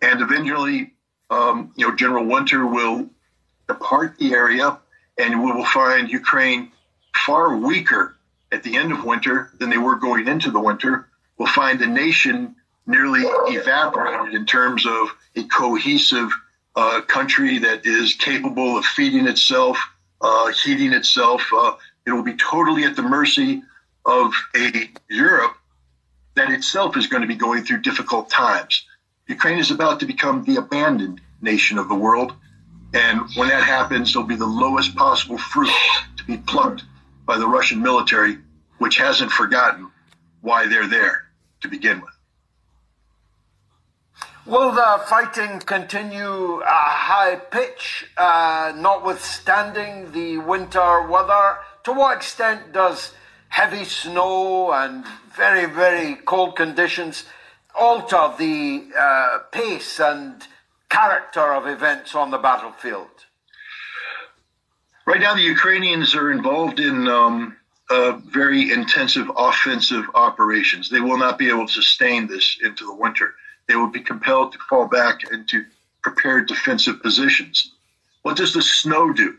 [0.01, 0.91] And eventually,
[1.29, 3.09] um, you know, General Winter will
[3.69, 4.77] depart the area,
[5.17, 6.73] and we will find Ukraine
[7.15, 8.17] far weaker
[8.51, 11.07] at the end of winter than they were going into the winter.
[11.37, 12.55] We'll find the nation
[12.87, 16.29] nearly evaporated in terms of a cohesive
[16.75, 19.77] uh, country that is capable of feeding itself,
[20.21, 21.41] uh, heating itself.
[21.53, 21.75] Uh,
[22.05, 23.63] it will be totally at the mercy
[24.05, 25.55] of a Europe
[26.35, 28.85] that itself is going to be going through difficult times.
[29.27, 32.33] Ukraine is about to become the abandoned nation of the world.
[32.93, 35.71] And when that happens, there'll be the lowest possible fruit
[36.17, 36.83] to be plucked
[37.25, 38.37] by the Russian military,
[38.77, 39.89] which hasn't forgotten
[40.41, 41.23] why they're there
[41.61, 42.14] to begin with.
[44.45, 51.57] Will the fighting continue a high pitch, uh, notwithstanding the winter weather?
[51.85, 53.13] To what extent does
[53.49, 55.03] heavy snow and
[55.35, 57.23] very, very cold conditions
[57.73, 60.47] alter the uh, pace and
[60.89, 63.25] character of events on the battlefield?
[65.07, 67.57] Right now, the Ukrainians are involved in um,
[68.27, 70.91] very intensive offensive operations.
[70.91, 73.33] They will not be able to sustain this into the winter.
[73.67, 75.65] They will be compelled to fall back into
[76.01, 77.71] prepared defensive positions.
[78.21, 79.37] What does the snow do?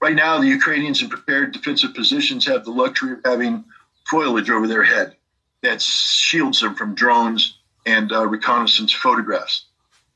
[0.00, 3.64] Right now, the Ukrainians in prepared defensive positions have the luxury of having
[4.06, 5.16] foliage over their head
[5.62, 9.64] that shields them from drones and uh, reconnaissance photographs.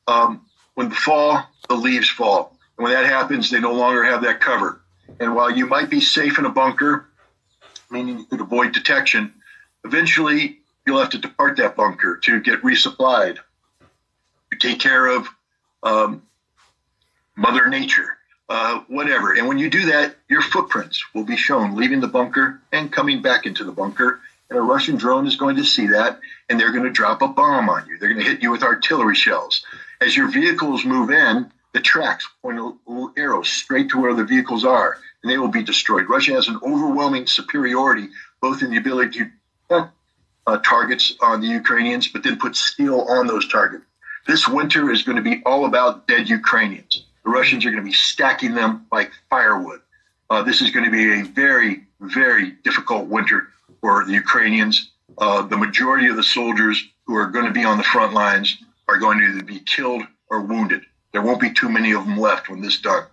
[0.06, 2.56] Um, when the fall, the leaves fall.
[2.76, 4.80] And when that happens, they no longer have that cover.
[5.20, 7.09] And while you might be safe in a bunker,
[7.90, 9.32] meaning you could avoid detection,
[9.84, 13.38] eventually you'll have to depart that bunker to get resupplied,
[14.59, 15.28] take care of
[15.82, 16.22] um,
[17.36, 18.16] Mother Nature,
[18.48, 19.32] uh, whatever.
[19.32, 23.22] And when you do that, your footprints will be shown leaving the bunker and coming
[23.22, 24.20] back into the bunker.
[24.50, 27.28] And a Russian drone is going to see that, and they're going to drop a
[27.28, 27.98] bomb on you.
[27.98, 29.64] They're going to hit you with artillery shells.
[30.00, 34.24] As your vehicles move in, the tracks point a little arrow straight to where the
[34.24, 36.09] vehicles are, and they will be destroyed.
[36.09, 38.09] Russia has an overwhelming superiority,
[38.40, 39.30] both in the ability
[39.68, 39.90] to
[40.48, 43.84] uh, targets on the Ukrainians, but then put steel on those targets.
[44.29, 47.07] This winter is going to be all about dead Ukrainians.
[47.24, 49.81] The Russians are going to be stacking them like firewood.
[50.29, 53.49] Uh, this is going to be a very, very difficult winter
[53.81, 54.91] for the Ukrainians.
[55.16, 58.59] Uh, the majority of the soldiers who are going to be on the front lines
[58.87, 60.83] are going to either be killed or wounded.
[61.12, 63.05] There won't be too many of them left when this is done.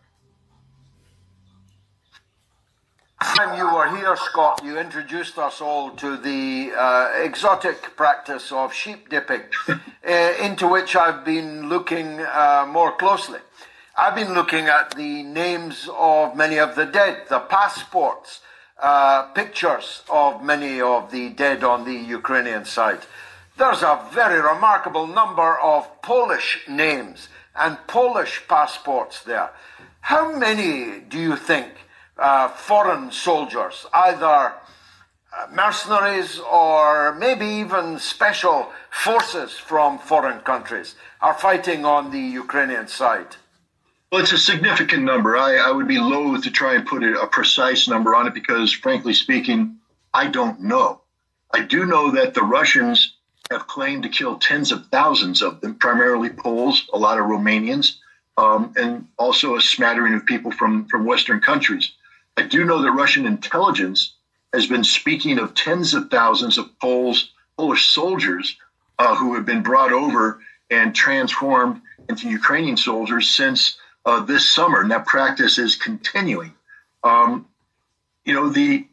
[3.33, 8.71] When you were here, Scott, you introduced us all to the uh, exotic practice of
[8.71, 13.39] sheep dipping, uh, into which I've been looking uh, more closely.
[13.97, 18.41] I've been looking at the names of many of the dead, the passports,
[18.81, 23.01] uh, pictures of many of the dead on the Ukrainian side.
[23.57, 29.51] There's a very remarkable number of Polish names and Polish passports there.
[30.01, 31.69] How many do you think
[32.17, 34.53] uh, foreign soldiers, either
[35.37, 42.87] uh, mercenaries or maybe even special forces from foreign countries, are fighting on the Ukrainian
[42.87, 43.35] side?
[44.11, 45.35] Well, it's a significant number.
[45.35, 48.71] I, I would be loath to try and put a, precise number on it because,
[48.71, 49.77] frankly speaking,
[50.13, 51.01] I don't know.
[51.53, 53.17] I do know that the Russians
[53.51, 57.97] have claimed to kill tens of thousands of them, primarily Poles, a lot of Romanians,
[58.37, 61.91] um, and also a smattering of people from, from Western countries.
[62.37, 64.13] I do know that Russian intelligence
[64.53, 68.57] has been speaking of tens of thousands of Poles, Polish soldiers
[68.99, 74.81] uh, who have been brought over and transformed into Ukrainian soldiers since uh, this summer,
[74.81, 76.53] and that practice is continuing.
[77.03, 77.47] Um,
[78.23, 78.87] you know, the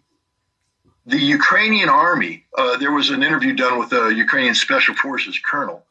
[1.05, 5.85] the Ukrainian army, uh, there was an interview done with a Ukrainian Special Forces colonel,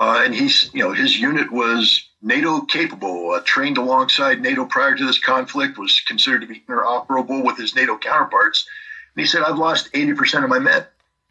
[0.00, 4.94] uh, and he's, you know, his unit was NATO capable, uh, trained alongside NATO prior
[4.94, 8.66] to this conflict, was considered to be interoperable with his NATO counterparts.
[9.14, 10.84] And he said, I've lost 80% of my men,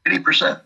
[0.05, 0.61] 80%.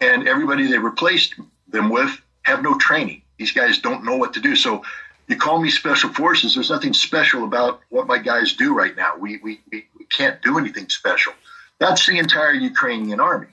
[0.00, 1.34] And everybody they replaced
[1.68, 3.22] them with have no training.
[3.38, 4.56] These guys don't know what to do.
[4.56, 4.82] So
[5.28, 6.54] you call me special forces.
[6.54, 9.16] There's nothing special about what my guys do right now.
[9.18, 11.34] We, we, we, we can't do anything special.
[11.78, 13.48] That's the entire Ukrainian army.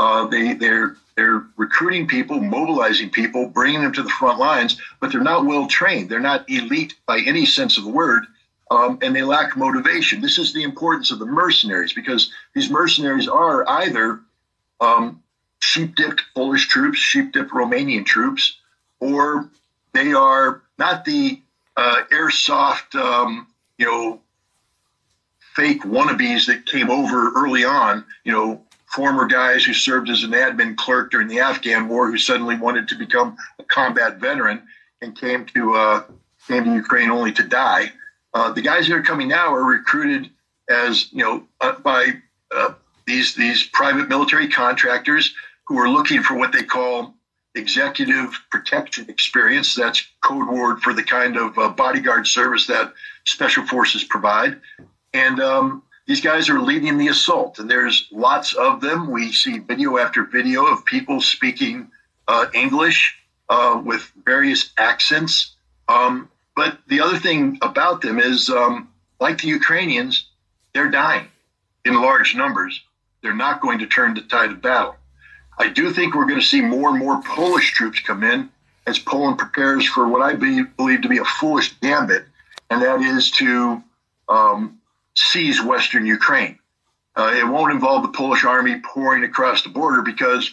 [0.00, 5.12] Uh, they they're they're recruiting people, mobilizing people, bringing them to the front lines, but
[5.12, 6.08] they're not well trained.
[6.08, 8.24] They're not elite by any sense of the word,
[8.70, 10.22] um, and they lack motivation.
[10.22, 14.20] This is the importance of the mercenaries because these mercenaries are either
[14.80, 15.22] um,
[15.58, 18.56] sheep dipped Polish troops, sheep dipped Romanian troops,
[19.00, 19.50] or
[19.92, 21.42] they are not the
[21.76, 24.22] uh, airsoft, um, you know,
[25.54, 30.32] fake wannabes that came over early on, you know, former guys who served as an
[30.32, 34.62] admin clerk during the Afghan war who suddenly wanted to become a combat veteran
[35.00, 36.02] and came to uh,
[36.46, 37.92] came to Ukraine only to die.
[38.34, 40.30] Uh, the guys that are coming now are recruited
[40.68, 42.14] as you know uh, by
[42.54, 42.74] uh,
[43.06, 45.32] these these private military contractors
[45.66, 47.14] who are looking for what they call
[47.54, 49.74] executive protection experience.
[49.74, 52.92] That's code word for the kind of uh, bodyguard service that
[53.24, 54.60] special forces provide.
[55.12, 59.12] And um, these guys are leading the assault, and there's lots of them.
[59.12, 61.88] We see video after video of people speaking
[62.26, 63.16] uh, English
[63.48, 65.54] uh, with various accents.
[65.88, 68.88] Um, but the other thing about them is, um,
[69.20, 70.26] like the Ukrainians,
[70.74, 71.28] they're dying
[71.84, 72.82] in large numbers.
[73.22, 74.96] They're not going to turn the tide of battle.
[75.60, 78.50] I do think we're going to see more and more Polish troops come in
[78.84, 82.24] as Poland prepares for what I believe to be a foolish gambit,
[82.68, 83.80] and that is to
[84.28, 84.79] um,
[85.14, 86.58] seize Western Ukraine.
[87.16, 90.52] Uh, it won't involve the Polish army pouring across the border because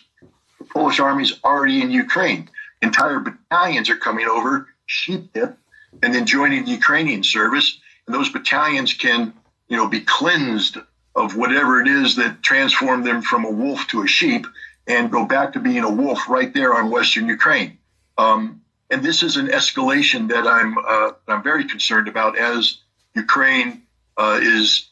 [0.60, 2.50] the Polish army is already in Ukraine.
[2.82, 5.58] Entire battalions are coming over, sheep dip,
[6.04, 7.80] and then joining the Ukrainian service.
[8.06, 9.34] And those battalions can,
[9.68, 10.78] you know, be cleansed
[11.16, 14.46] of whatever it is that transformed them from a wolf to a sheep
[14.88, 17.78] and go back to being a wolf right there on Western Ukraine.
[18.18, 22.78] Um, and this is an escalation that I'm uh, I'm very concerned about as
[23.16, 23.84] Ukraine
[24.18, 24.90] uh, is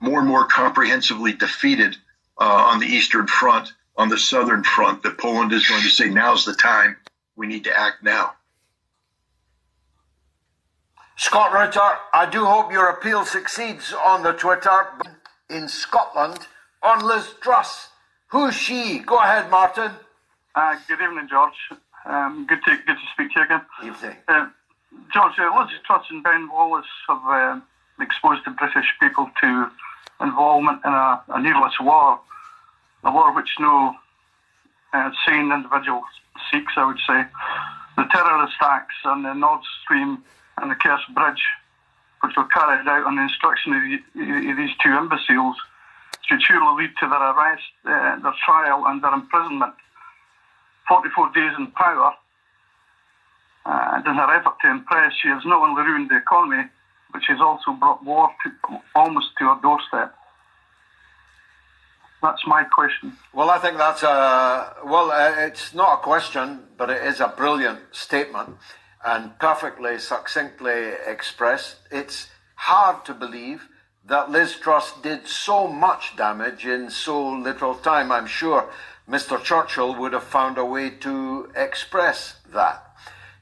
[0.00, 1.96] more and more comprehensively defeated
[2.38, 5.02] uh, on the Eastern Front, on the Southern Front.
[5.02, 6.96] That Poland is going to say now's the time.
[7.36, 8.34] We need to act now.
[11.16, 14.86] Scott Ritter, I do hope your appeal succeeds on the Twitter
[15.50, 16.46] in Scotland
[16.80, 17.88] on Liz Truss.
[18.28, 19.00] Who's she?
[19.00, 19.90] Go ahead, Martin.
[20.54, 21.54] Uh, good evening, George.
[22.04, 23.60] Um, good to good to speak to you again.
[23.84, 24.16] Evening.
[24.28, 24.48] Uh,
[25.12, 27.62] George, uh, Liz Truss and Ben Wallace have
[28.00, 29.70] exposed the British people to
[30.20, 32.20] involvement in a, a needless war,
[33.04, 33.94] a war which no
[34.92, 36.02] uh, sane individual
[36.50, 37.24] seeks, I would say.
[37.96, 40.22] The terrorist attacks on the Nord Stream
[40.58, 41.42] and the Kerch Bridge,
[42.20, 43.82] which were carried out on the instruction of,
[44.14, 45.56] the, of these two imbeciles,
[46.26, 49.72] should surely lead to their arrest, uh, their trial, and their imprisonment.
[50.88, 52.12] 44 days in power,
[53.66, 56.64] uh, and in her effort to impress, she has not only ruined the economy,
[57.12, 60.14] but she's also brought war to, almost to her doorstep.
[62.22, 63.16] That's my question.
[63.32, 65.12] Well, I think that's a well.
[65.12, 68.56] Uh, it's not a question, but it is a brilliant statement
[69.04, 71.76] and perfectly succinctly expressed.
[71.92, 73.68] It's hard to believe
[74.04, 78.10] that Liz Truss did so much damage in so little time.
[78.10, 78.68] I'm sure
[79.08, 79.42] Mr.
[79.42, 82.87] Churchill would have found a way to express that.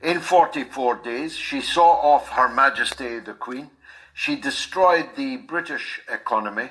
[0.07, 3.73] In 44 days, she saw off Her Majesty the Queen.
[4.15, 6.69] She destroyed the British economy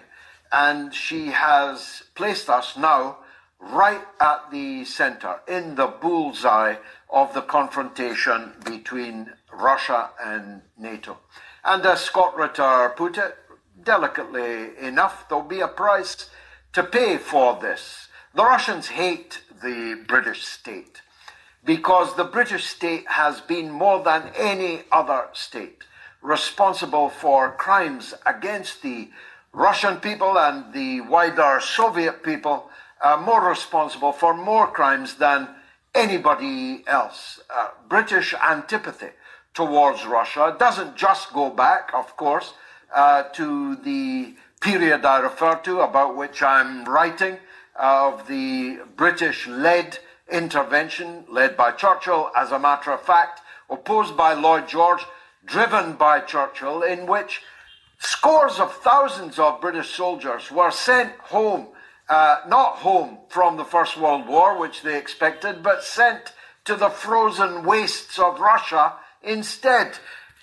[0.53, 3.17] and she has placed us now
[3.59, 6.75] right at the center, in the bullseye
[7.09, 11.17] of the confrontation between Russia and NATO.
[11.65, 13.35] And as Scott Ritter put it,
[13.83, 16.29] delicately enough, there'll be a price
[16.71, 18.07] to pay for this.
[18.33, 21.01] The Russians hate the British state
[21.65, 25.83] because the British state has been more than any other state
[26.21, 29.09] responsible for crimes against the
[29.51, 32.69] Russian people and the wider Soviet people
[33.01, 35.47] are more responsible for more crimes than
[35.93, 37.39] anybody else.
[37.49, 39.09] Uh, British antipathy
[39.53, 42.53] towards Russia doesn't just go back, of course,
[42.93, 47.37] uh, to the period I refer to, about which I'm writing,
[47.79, 49.99] uh, of the British led
[50.31, 55.05] intervention, led by Churchill, as a matter of fact, opposed by Lloyd George,
[55.45, 57.41] driven by Churchill, in which
[57.99, 61.67] Scores of thousands of British soldiers were sent home,
[62.09, 66.33] uh, not home from the First World War, which they expected, but sent
[66.65, 69.97] to the frozen wastes of Russia instead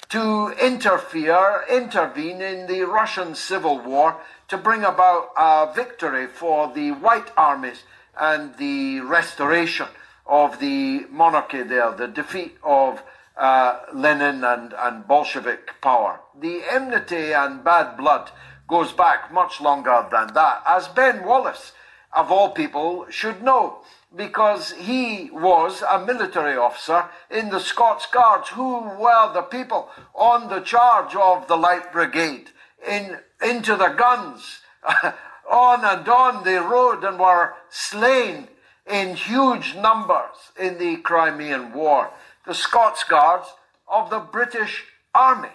[0.09, 4.17] to interfere, intervene in the Russian Civil War
[4.49, 7.85] to bring about a victory for the White armies
[8.19, 9.87] and the restoration
[10.27, 13.03] of the monarchy there, the defeat of
[13.37, 16.21] uh, Lenin and, and Bolshevik power.
[16.39, 18.31] The enmity and bad blood
[18.69, 21.73] goes back much longer than that, as Ben Wallace,
[22.15, 23.83] of all people, should know,
[24.15, 30.49] because he was a military officer in the Scots Guards who were the people on
[30.49, 32.51] the charge of the Light Brigade
[32.87, 34.61] in, into the guns.
[35.53, 38.49] on and on they rode and were slain
[38.91, 42.11] in huge numbers in the Crimean War
[42.47, 43.55] the Scots Guards
[43.87, 44.85] of the British
[45.15, 45.51] Army.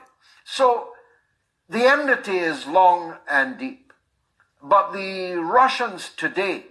[0.46, 0.90] So
[1.68, 3.92] the enmity is long and deep.
[4.64, 6.66] But the Russians today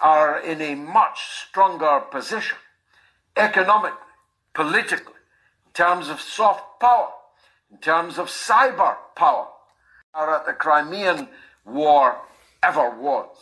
[0.00, 2.58] are in a much stronger position,
[3.36, 3.98] economically,
[4.52, 5.14] politically,
[5.66, 7.10] in terms of soft power,
[7.70, 9.48] in terms of cyber power,
[10.12, 11.28] are at the Crimean
[11.64, 12.18] War
[12.64, 13.36] ever was.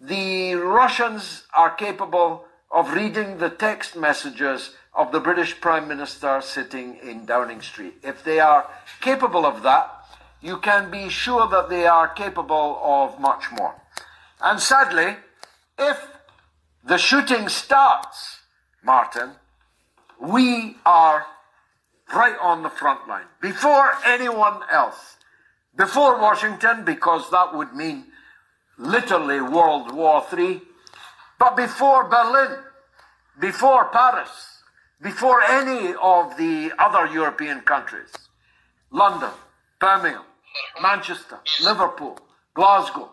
[0.00, 6.98] The Russians are capable of reading the text messages of the British Prime Minister sitting
[7.02, 7.94] in Downing Street.
[8.02, 8.68] If they are
[9.00, 9.88] capable of that,
[10.40, 13.74] you can be sure that they are capable of much more.
[14.40, 15.16] And sadly,
[15.78, 15.98] if
[16.84, 18.40] the shooting starts,
[18.82, 19.32] Martin,
[20.20, 21.26] we are
[22.14, 25.16] right on the front line, before anyone else,
[25.76, 28.06] before Washington, because that would mean
[28.80, 30.62] literally World War III,
[31.38, 32.58] but before Berlin,
[33.38, 34.62] before Paris,
[35.02, 38.10] before any of the other European countries.
[38.90, 39.30] London,
[39.78, 40.24] Birmingham,
[40.82, 42.18] Manchester, Liverpool,
[42.54, 43.10] Glasgow.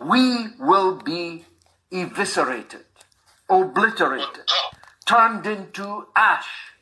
[0.00, 1.44] We will be
[1.90, 2.84] eviscerated,
[3.48, 4.48] obliterated,
[5.06, 6.72] turned into ash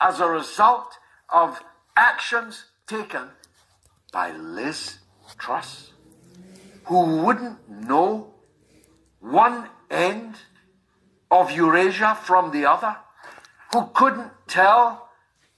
[0.00, 0.98] as a result
[1.32, 1.62] of
[1.96, 3.28] actions taken
[4.12, 4.98] by Liz
[5.38, 5.93] Truss.
[6.86, 8.32] Who wouldn't know
[9.20, 10.36] one end
[11.30, 12.96] of Eurasia from the other,
[13.72, 15.08] who couldn't tell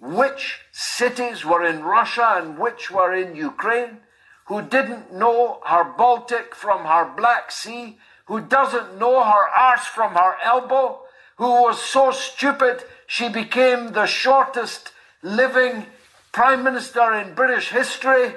[0.01, 3.99] which cities were in Russia and which were in Ukraine,
[4.47, 10.15] who didn't know her Baltic from her Black Sea, who doesn't know her arse from
[10.15, 11.01] her elbow,
[11.37, 15.87] who was so stupid she became the shortest living
[16.33, 18.35] Prime Minister in British history,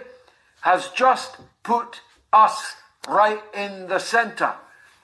[0.61, 2.75] has just put us
[3.07, 4.53] right in the centre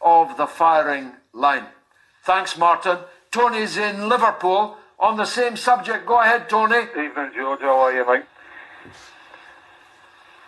[0.02, 1.66] of the firing line.
[2.24, 2.98] Thanks, Martin.
[3.32, 6.06] Tony's in Liverpool on the same subject.
[6.06, 6.78] Go ahead, Tony.
[6.78, 7.62] Evening, George.
[7.62, 8.24] How are you, mate?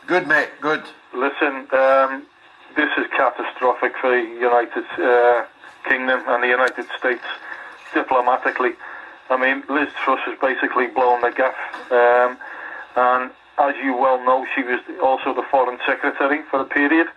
[0.08, 0.50] Good, mate.
[0.62, 0.84] Good.
[1.14, 2.26] Listen, um,
[2.76, 5.46] this is catastrophic for the United uh,
[5.88, 7.24] Kingdom and the United States
[7.94, 8.72] diplomatically.
[9.30, 11.56] I mean, Liz Truss has basically blown the gaff.
[11.92, 12.38] Um,
[12.96, 17.08] and as you well know, she was also the Foreign Secretary for a period,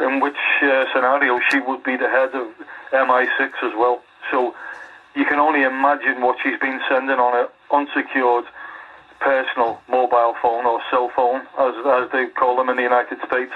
[0.00, 2.48] in which uh, scenario she would be the head of
[2.92, 4.02] MI6 as well.
[4.30, 4.54] So
[5.14, 8.44] you can only imagine what she's been sending on an unsecured
[9.20, 13.52] personal mobile phone or cell phone, as, as they call them in the United States.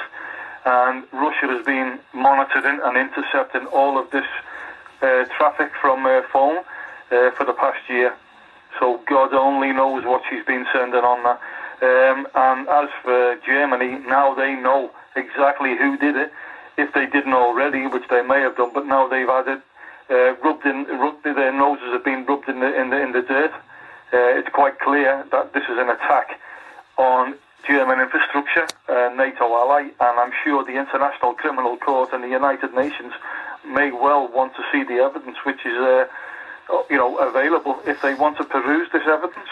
[0.64, 4.26] And Russia has been monitoring and intercepting all of this
[5.03, 6.59] uh, traffic from her phone
[7.11, 8.14] uh, for the past year.
[8.80, 11.40] So God only knows what she's been sending on that.
[11.85, 16.32] Um, and as for Germany, now they know exactly who did it,
[16.78, 19.62] if they didn't already, which they may have done, but now they've had it
[20.11, 23.22] uh, rubbed in, rubbed, their noses have been rubbed in the in the, in the
[23.22, 23.53] dirt.
[24.12, 26.41] Uh, it's quite clear that this is an attack
[26.97, 27.35] on
[27.66, 32.74] German infrastructure, uh, NATO ally, and I'm sure the International Criminal Court and the United
[32.74, 33.12] Nations
[33.66, 36.07] may well want to see the evidence, which is, uh,
[36.91, 39.49] you know, available if they want to peruse this evidence.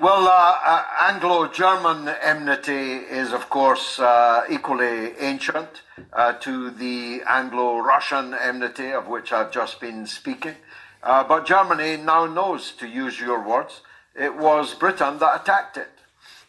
[0.00, 5.82] Well, uh, uh, Anglo-German enmity is, of course, uh, equally ancient
[6.12, 10.54] uh, to the Anglo-Russian enmity of which I've just been speaking.
[11.02, 13.80] Uh, but Germany now knows, to use your words,
[14.14, 15.90] it was Britain that attacked it.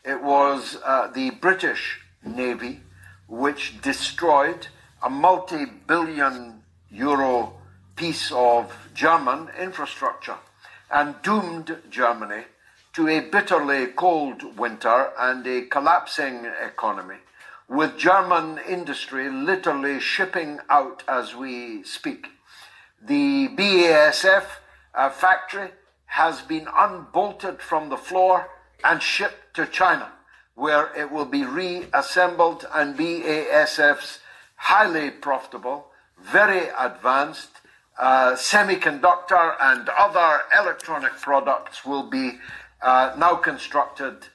[0.06, 2.82] It was uh, the British Navy
[3.28, 4.68] which destroyed
[5.02, 7.54] a multi-billion euro
[7.96, 10.38] piece of German infrastructure
[10.92, 12.44] and doomed Germany
[12.94, 17.18] to a bitterly cold winter and a collapsing economy,
[17.68, 22.28] with German industry literally shipping out as we speak.
[23.02, 24.46] The BASF
[24.96, 25.70] uh, factory
[26.08, 28.50] has been unbolted from the floor
[28.84, 30.12] and shipped to China,
[30.56, 34.20] where it will be reassembled and BASF's
[34.56, 35.88] highly profitable,
[36.20, 37.50] very advanced
[38.00, 42.40] uh, semiconductor and other electronic products will be
[42.82, 44.28] uh, now constructed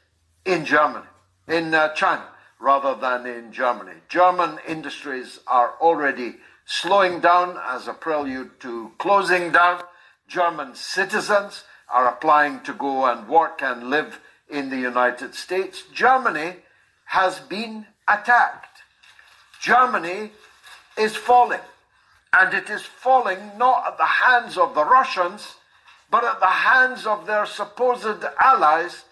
[0.45, 1.07] in Germany,
[1.49, 2.27] in uh, China,
[2.61, 3.93] rather than in Germany.
[4.09, 6.37] German industries are already
[6.67, 9.83] slowing down as a prelude to closing down.
[10.29, 15.85] German citizens are applying to go and work and live in the United States.
[15.93, 16.57] Germany
[17.07, 18.83] has been attacked.
[19.61, 20.31] Germany
[20.99, 21.61] is falling.
[22.33, 25.55] And it is falling not at the hands of the Russians,
[26.11, 29.05] but at the hands of their supposed allies,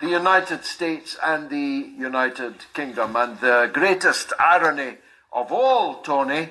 [0.00, 3.14] the United States and the United Kingdom.
[3.14, 4.98] And the greatest irony
[5.32, 6.48] of all, Tony,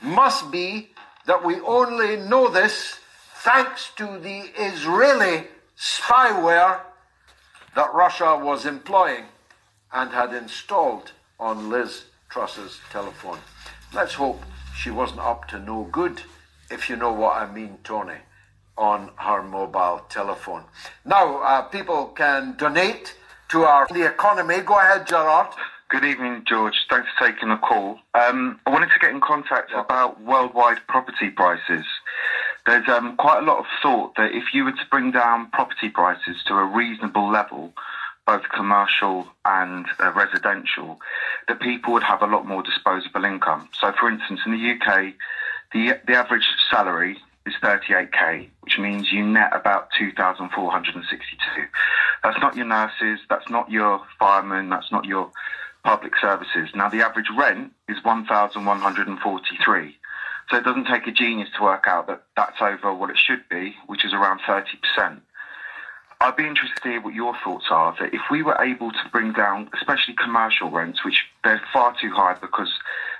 [0.00, 0.90] must be
[1.26, 2.98] that we only know this
[3.36, 5.46] thanks to the Israeli
[5.78, 6.80] spyware
[7.76, 9.26] that Russia was employing
[9.92, 13.38] and had installed on Liz Truss's telephone.
[13.94, 14.42] Let's hope
[14.76, 16.22] she wasn't up to no good,
[16.70, 18.16] if you know what I mean, Tony
[18.78, 20.62] on her mobile telephone.
[21.04, 23.14] Now, uh, people can donate
[23.50, 24.60] to our the economy.
[24.60, 25.52] Go ahead, Gerard.
[25.88, 26.74] Good evening, George.
[26.90, 27.98] Thanks for taking the call.
[28.14, 31.86] Um, I wanted to get in contact about worldwide property prices.
[32.66, 35.88] There's um, quite a lot of thought that if you were to bring down property
[35.88, 37.72] prices to a reasonable level,
[38.26, 41.00] both commercial and uh, residential,
[41.48, 43.70] that people would have a lot more disposable income.
[43.80, 45.14] So, for instance, in the UK,
[45.72, 47.16] the the average salary
[47.48, 51.36] is 38k, which means you net about 2,462.
[52.22, 55.30] That's not your nurses, that's not your firemen, that's not your
[55.84, 56.68] public services.
[56.74, 59.96] Now, the average rent is 1,143.
[60.50, 63.48] So it doesn't take a genius to work out that that's over what it should
[63.50, 65.20] be, which is around 30%.
[66.20, 69.08] I'd be interested to hear what your thoughts are that if we were able to
[69.12, 72.72] bring down, especially commercial rents, which they're far too high because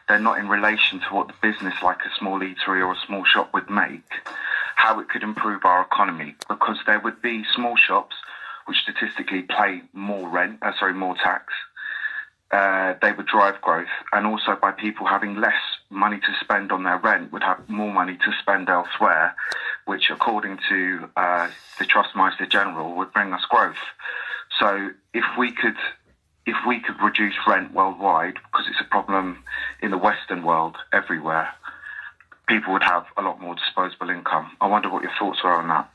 [0.09, 3.25] they're not in relation to what the business like a small eatery or a small
[3.25, 4.11] shop would make,
[4.77, 6.35] how it could improve our economy.
[6.49, 8.17] Because there would be small shops
[8.67, 11.53] which statistically pay more rent, uh, sorry, more tax.
[12.51, 16.83] uh, they would drive growth, and also by people having less money to spend on
[16.83, 19.35] their rent, would have more money to spend elsewhere,
[19.85, 21.49] which, according to uh,
[21.79, 23.77] the Trustmaster General, would bring us growth.
[24.59, 25.77] So, if we could,
[26.49, 29.45] if we could reduce rent worldwide, because it's a problem
[29.83, 31.49] in the Western world everywhere,
[32.49, 34.57] people would have a lot more disposable income.
[34.59, 35.91] I wonder what your thoughts are on that.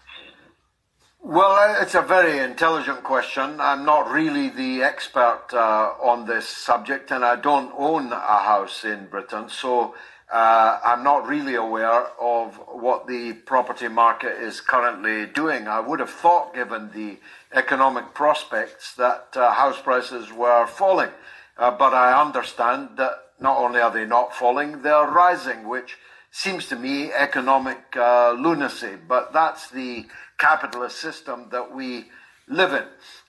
[1.25, 3.59] Well, it's a very intelligent question.
[3.59, 8.83] I'm not really the expert uh, on this subject, and I don't own a house
[8.83, 9.95] in Britain, so
[10.31, 15.67] uh, I'm not really aware of what the property market is currently doing.
[15.67, 17.17] I would have thought, given the
[17.53, 21.11] economic prospects, that uh, house prices were falling,
[21.57, 25.97] uh, but I understand that not only are they not falling, they're rising, which
[26.31, 28.95] seems to me economic uh, lunacy.
[29.07, 30.05] But that's the
[30.37, 32.05] capitalist system that we
[32.47, 32.85] live in.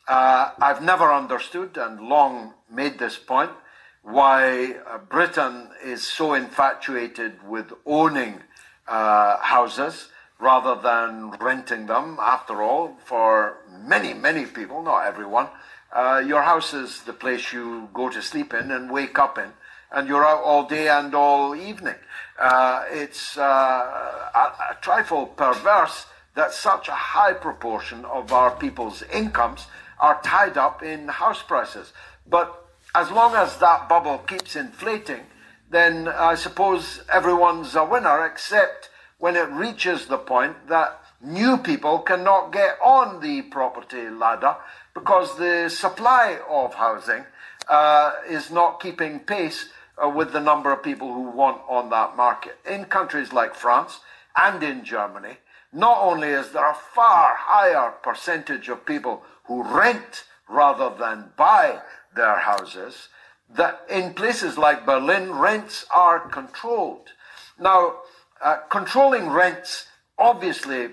[0.08, 3.50] Uh, I've never understood and long made this point
[4.02, 8.40] why uh, Britain is so infatuated with owning
[8.86, 10.08] uh, houses
[10.38, 12.18] rather than renting them.
[12.20, 15.48] After all, for many, many people, not everyone,
[15.92, 19.50] uh, your house is the place you go to sleep in and wake up in,
[19.92, 21.94] and you're out all day and all evening.
[22.38, 29.02] Uh, it's uh, a, a trifle perverse that such a high proportion of our people's
[29.12, 29.66] incomes
[30.00, 31.92] are tied up in house prices.
[32.28, 35.22] But as long as that bubble keeps inflating,
[35.70, 38.90] then I suppose everyone's a winner, except
[39.24, 44.54] when it reaches the point that new people cannot get on the property ladder
[44.92, 47.24] because the supply of housing
[47.68, 52.14] uh, is not keeping pace uh, with the number of people who want on that
[52.18, 52.58] market.
[52.70, 54.00] In countries like France
[54.36, 55.38] and in Germany,
[55.72, 61.80] not only is there a far higher percentage of people who rent rather than buy
[62.14, 63.08] their houses,
[63.48, 67.08] that in places like Berlin, rents are controlled.
[67.58, 68.00] Now,
[68.44, 69.86] uh, controlling rents
[70.18, 70.90] obviously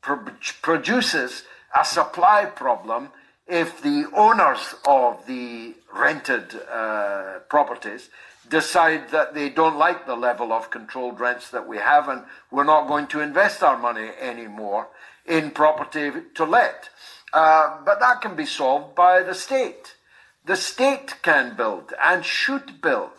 [0.00, 0.24] pro-
[0.62, 1.42] produces
[1.78, 3.08] a supply problem
[3.48, 8.08] if the owners of the rented uh, properties
[8.48, 12.22] decide that they don't like the level of controlled rents that we have and
[12.52, 14.88] we're not going to invest our money anymore
[15.26, 16.90] in property to let.
[17.32, 19.96] Uh, but that can be solved by the state.
[20.44, 23.10] The state can build and should build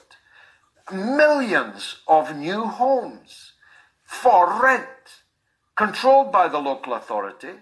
[0.91, 3.44] millions of new homes
[4.05, 4.85] for rent,
[5.75, 7.53] controlled by the local authority,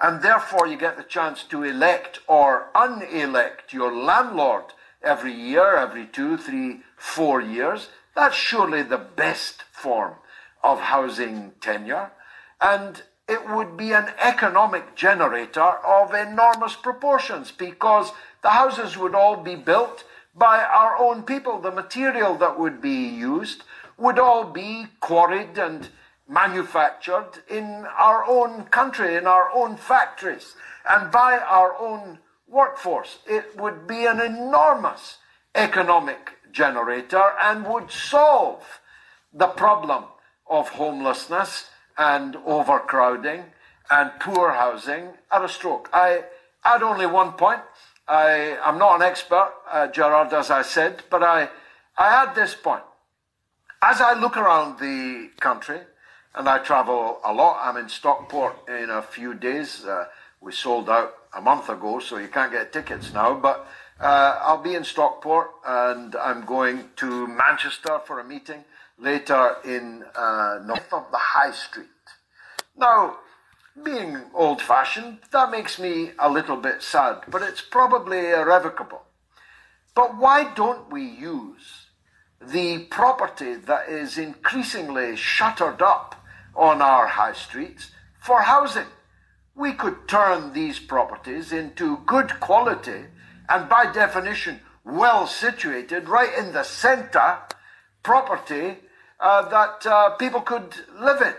[0.00, 4.64] and therefore you get the chance to elect or unelect your landlord
[5.02, 7.88] every year, every two, three, four years.
[8.14, 10.14] That's surely the best form
[10.62, 12.10] of housing tenure.
[12.60, 19.36] And it would be an economic generator of enormous proportions because the houses would all
[19.36, 21.60] be built by our own people.
[21.60, 23.62] The material that would be used
[24.02, 25.88] would all be quarried and
[26.28, 30.56] manufactured in our own country, in our own factories,
[30.90, 33.18] and by our own workforce.
[33.26, 35.18] It would be an enormous
[35.54, 38.64] economic generator and would solve
[39.32, 40.04] the problem
[40.50, 43.44] of homelessness and overcrowding
[43.88, 45.88] and poor housing at a stroke.
[45.92, 46.24] I
[46.64, 47.60] add only one point.
[48.08, 51.48] I, am not an expert, uh, Gerard, as I said, but I,
[51.96, 52.82] I add this point.
[53.84, 55.80] As I look around the country,
[56.36, 59.84] and I travel a lot, I'm in Stockport in a few days.
[59.84, 60.04] Uh,
[60.40, 63.34] we sold out a month ago, so you can't get tickets now.
[63.34, 63.66] But
[64.00, 68.64] uh, I'll be in Stockport and I'm going to Manchester for a meeting
[69.00, 71.88] later in uh, north of the High Street.
[72.76, 73.16] Now,
[73.82, 79.02] being old fashioned, that makes me a little bit sad, but it's probably irrevocable.
[79.92, 81.81] But why don't we use
[82.48, 86.24] the property that is increasingly shuttered up
[86.54, 87.90] on our high streets
[88.20, 88.86] for housing?
[89.54, 93.04] we could turn these properties into good quality
[93.48, 97.38] and by definition well situated right in the center
[98.02, 98.76] property
[99.20, 101.34] uh, that uh, people could live in.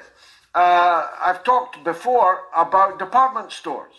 [0.56, 3.94] Uh, I've talked before about department stores.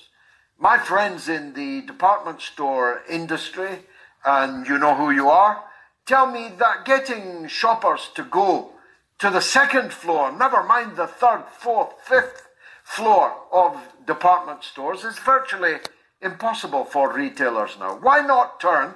[0.59, 3.81] My friends in the department store industry,
[4.25, 5.65] and you know who you are,
[6.07, 8.73] tell me that getting shoppers to go
[9.19, 12.49] to the second floor, never mind the third, fourth, fifth
[12.83, 13.77] floor of
[14.07, 15.77] department stores is virtually
[16.21, 17.97] impossible for retailers now.
[18.01, 18.95] Why not turn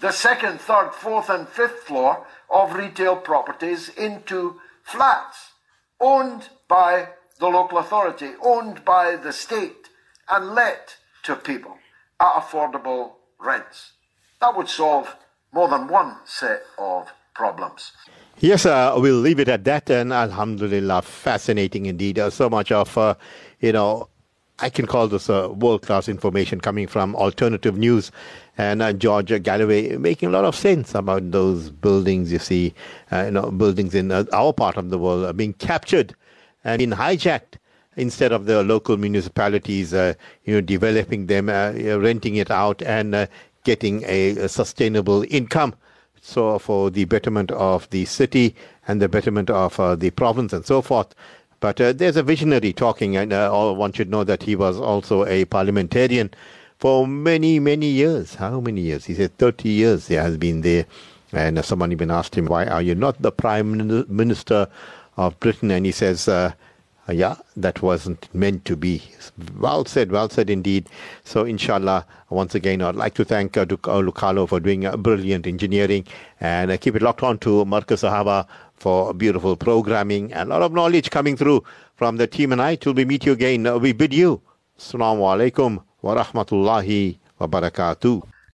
[0.00, 5.52] the second, third, fourth, and fifth floor of retail properties into flats
[6.00, 9.90] owned by the local authority, owned by the state,
[10.28, 11.76] and let to people
[12.20, 13.92] at affordable rents?
[14.40, 15.16] That would solve
[15.52, 17.92] more than one set of problems.
[18.40, 19.90] Yes, uh, we'll leave it at that.
[19.90, 22.18] And Alhamdulillah, fascinating indeed.
[22.18, 23.14] Uh, so much of, uh,
[23.60, 24.08] you know,
[24.60, 28.10] I can call this uh, world class information coming from alternative news.
[28.56, 32.74] And uh, George Galloway making a lot of sense about those buildings, you see,
[33.12, 36.14] uh, you know, buildings in uh, our part of the world are being captured
[36.64, 37.58] and being hijacked
[37.96, 43.28] instead of the local municipalities, uh, you know, developing them, uh, renting it out, and
[43.70, 45.74] getting a, a sustainable income
[46.22, 48.54] so for the betterment of the city
[48.86, 51.14] and the betterment of uh, the province and so forth.
[51.60, 55.26] But uh, there's a visionary talking, and uh, one should know that he was also
[55.26, 56.30] a parliamentarian
[56.78, 58.36] for many, many years.
[58.36, 59.04] How many years?
[59.04, 60.86] He said 30 years he has been there.
[61.32, 63.76] And someone even asked him, Why are you not the Prime
[64.08, 64.66] Minister
[65.18, 65.70] of Britain?
[65.70, 66.52] And he says, uh, uh,
[67.12, 69.02] yeah, that wasn't meant to be.
[69.58, 70.88] Well said, well said indeed.
[71.24, 73.66] So, inshallah, once again, I'd like to thank uh, uh
[74.02, 76.06] Lucalo for doing uh, brilliant engineering
[76.40, 78.46] and uh, keep it locked on to Marcus Sahaba
[78.76, 81.64] for beautiful programming and a lot of knowledge coming through
[81.96, 82.74] from the team and I.
[82.74, 84.42] Till we meet you again, uh, we bid you.
[84.78, 88.37] Assalamu alaikum wa rahmatullahi wa barakatuh.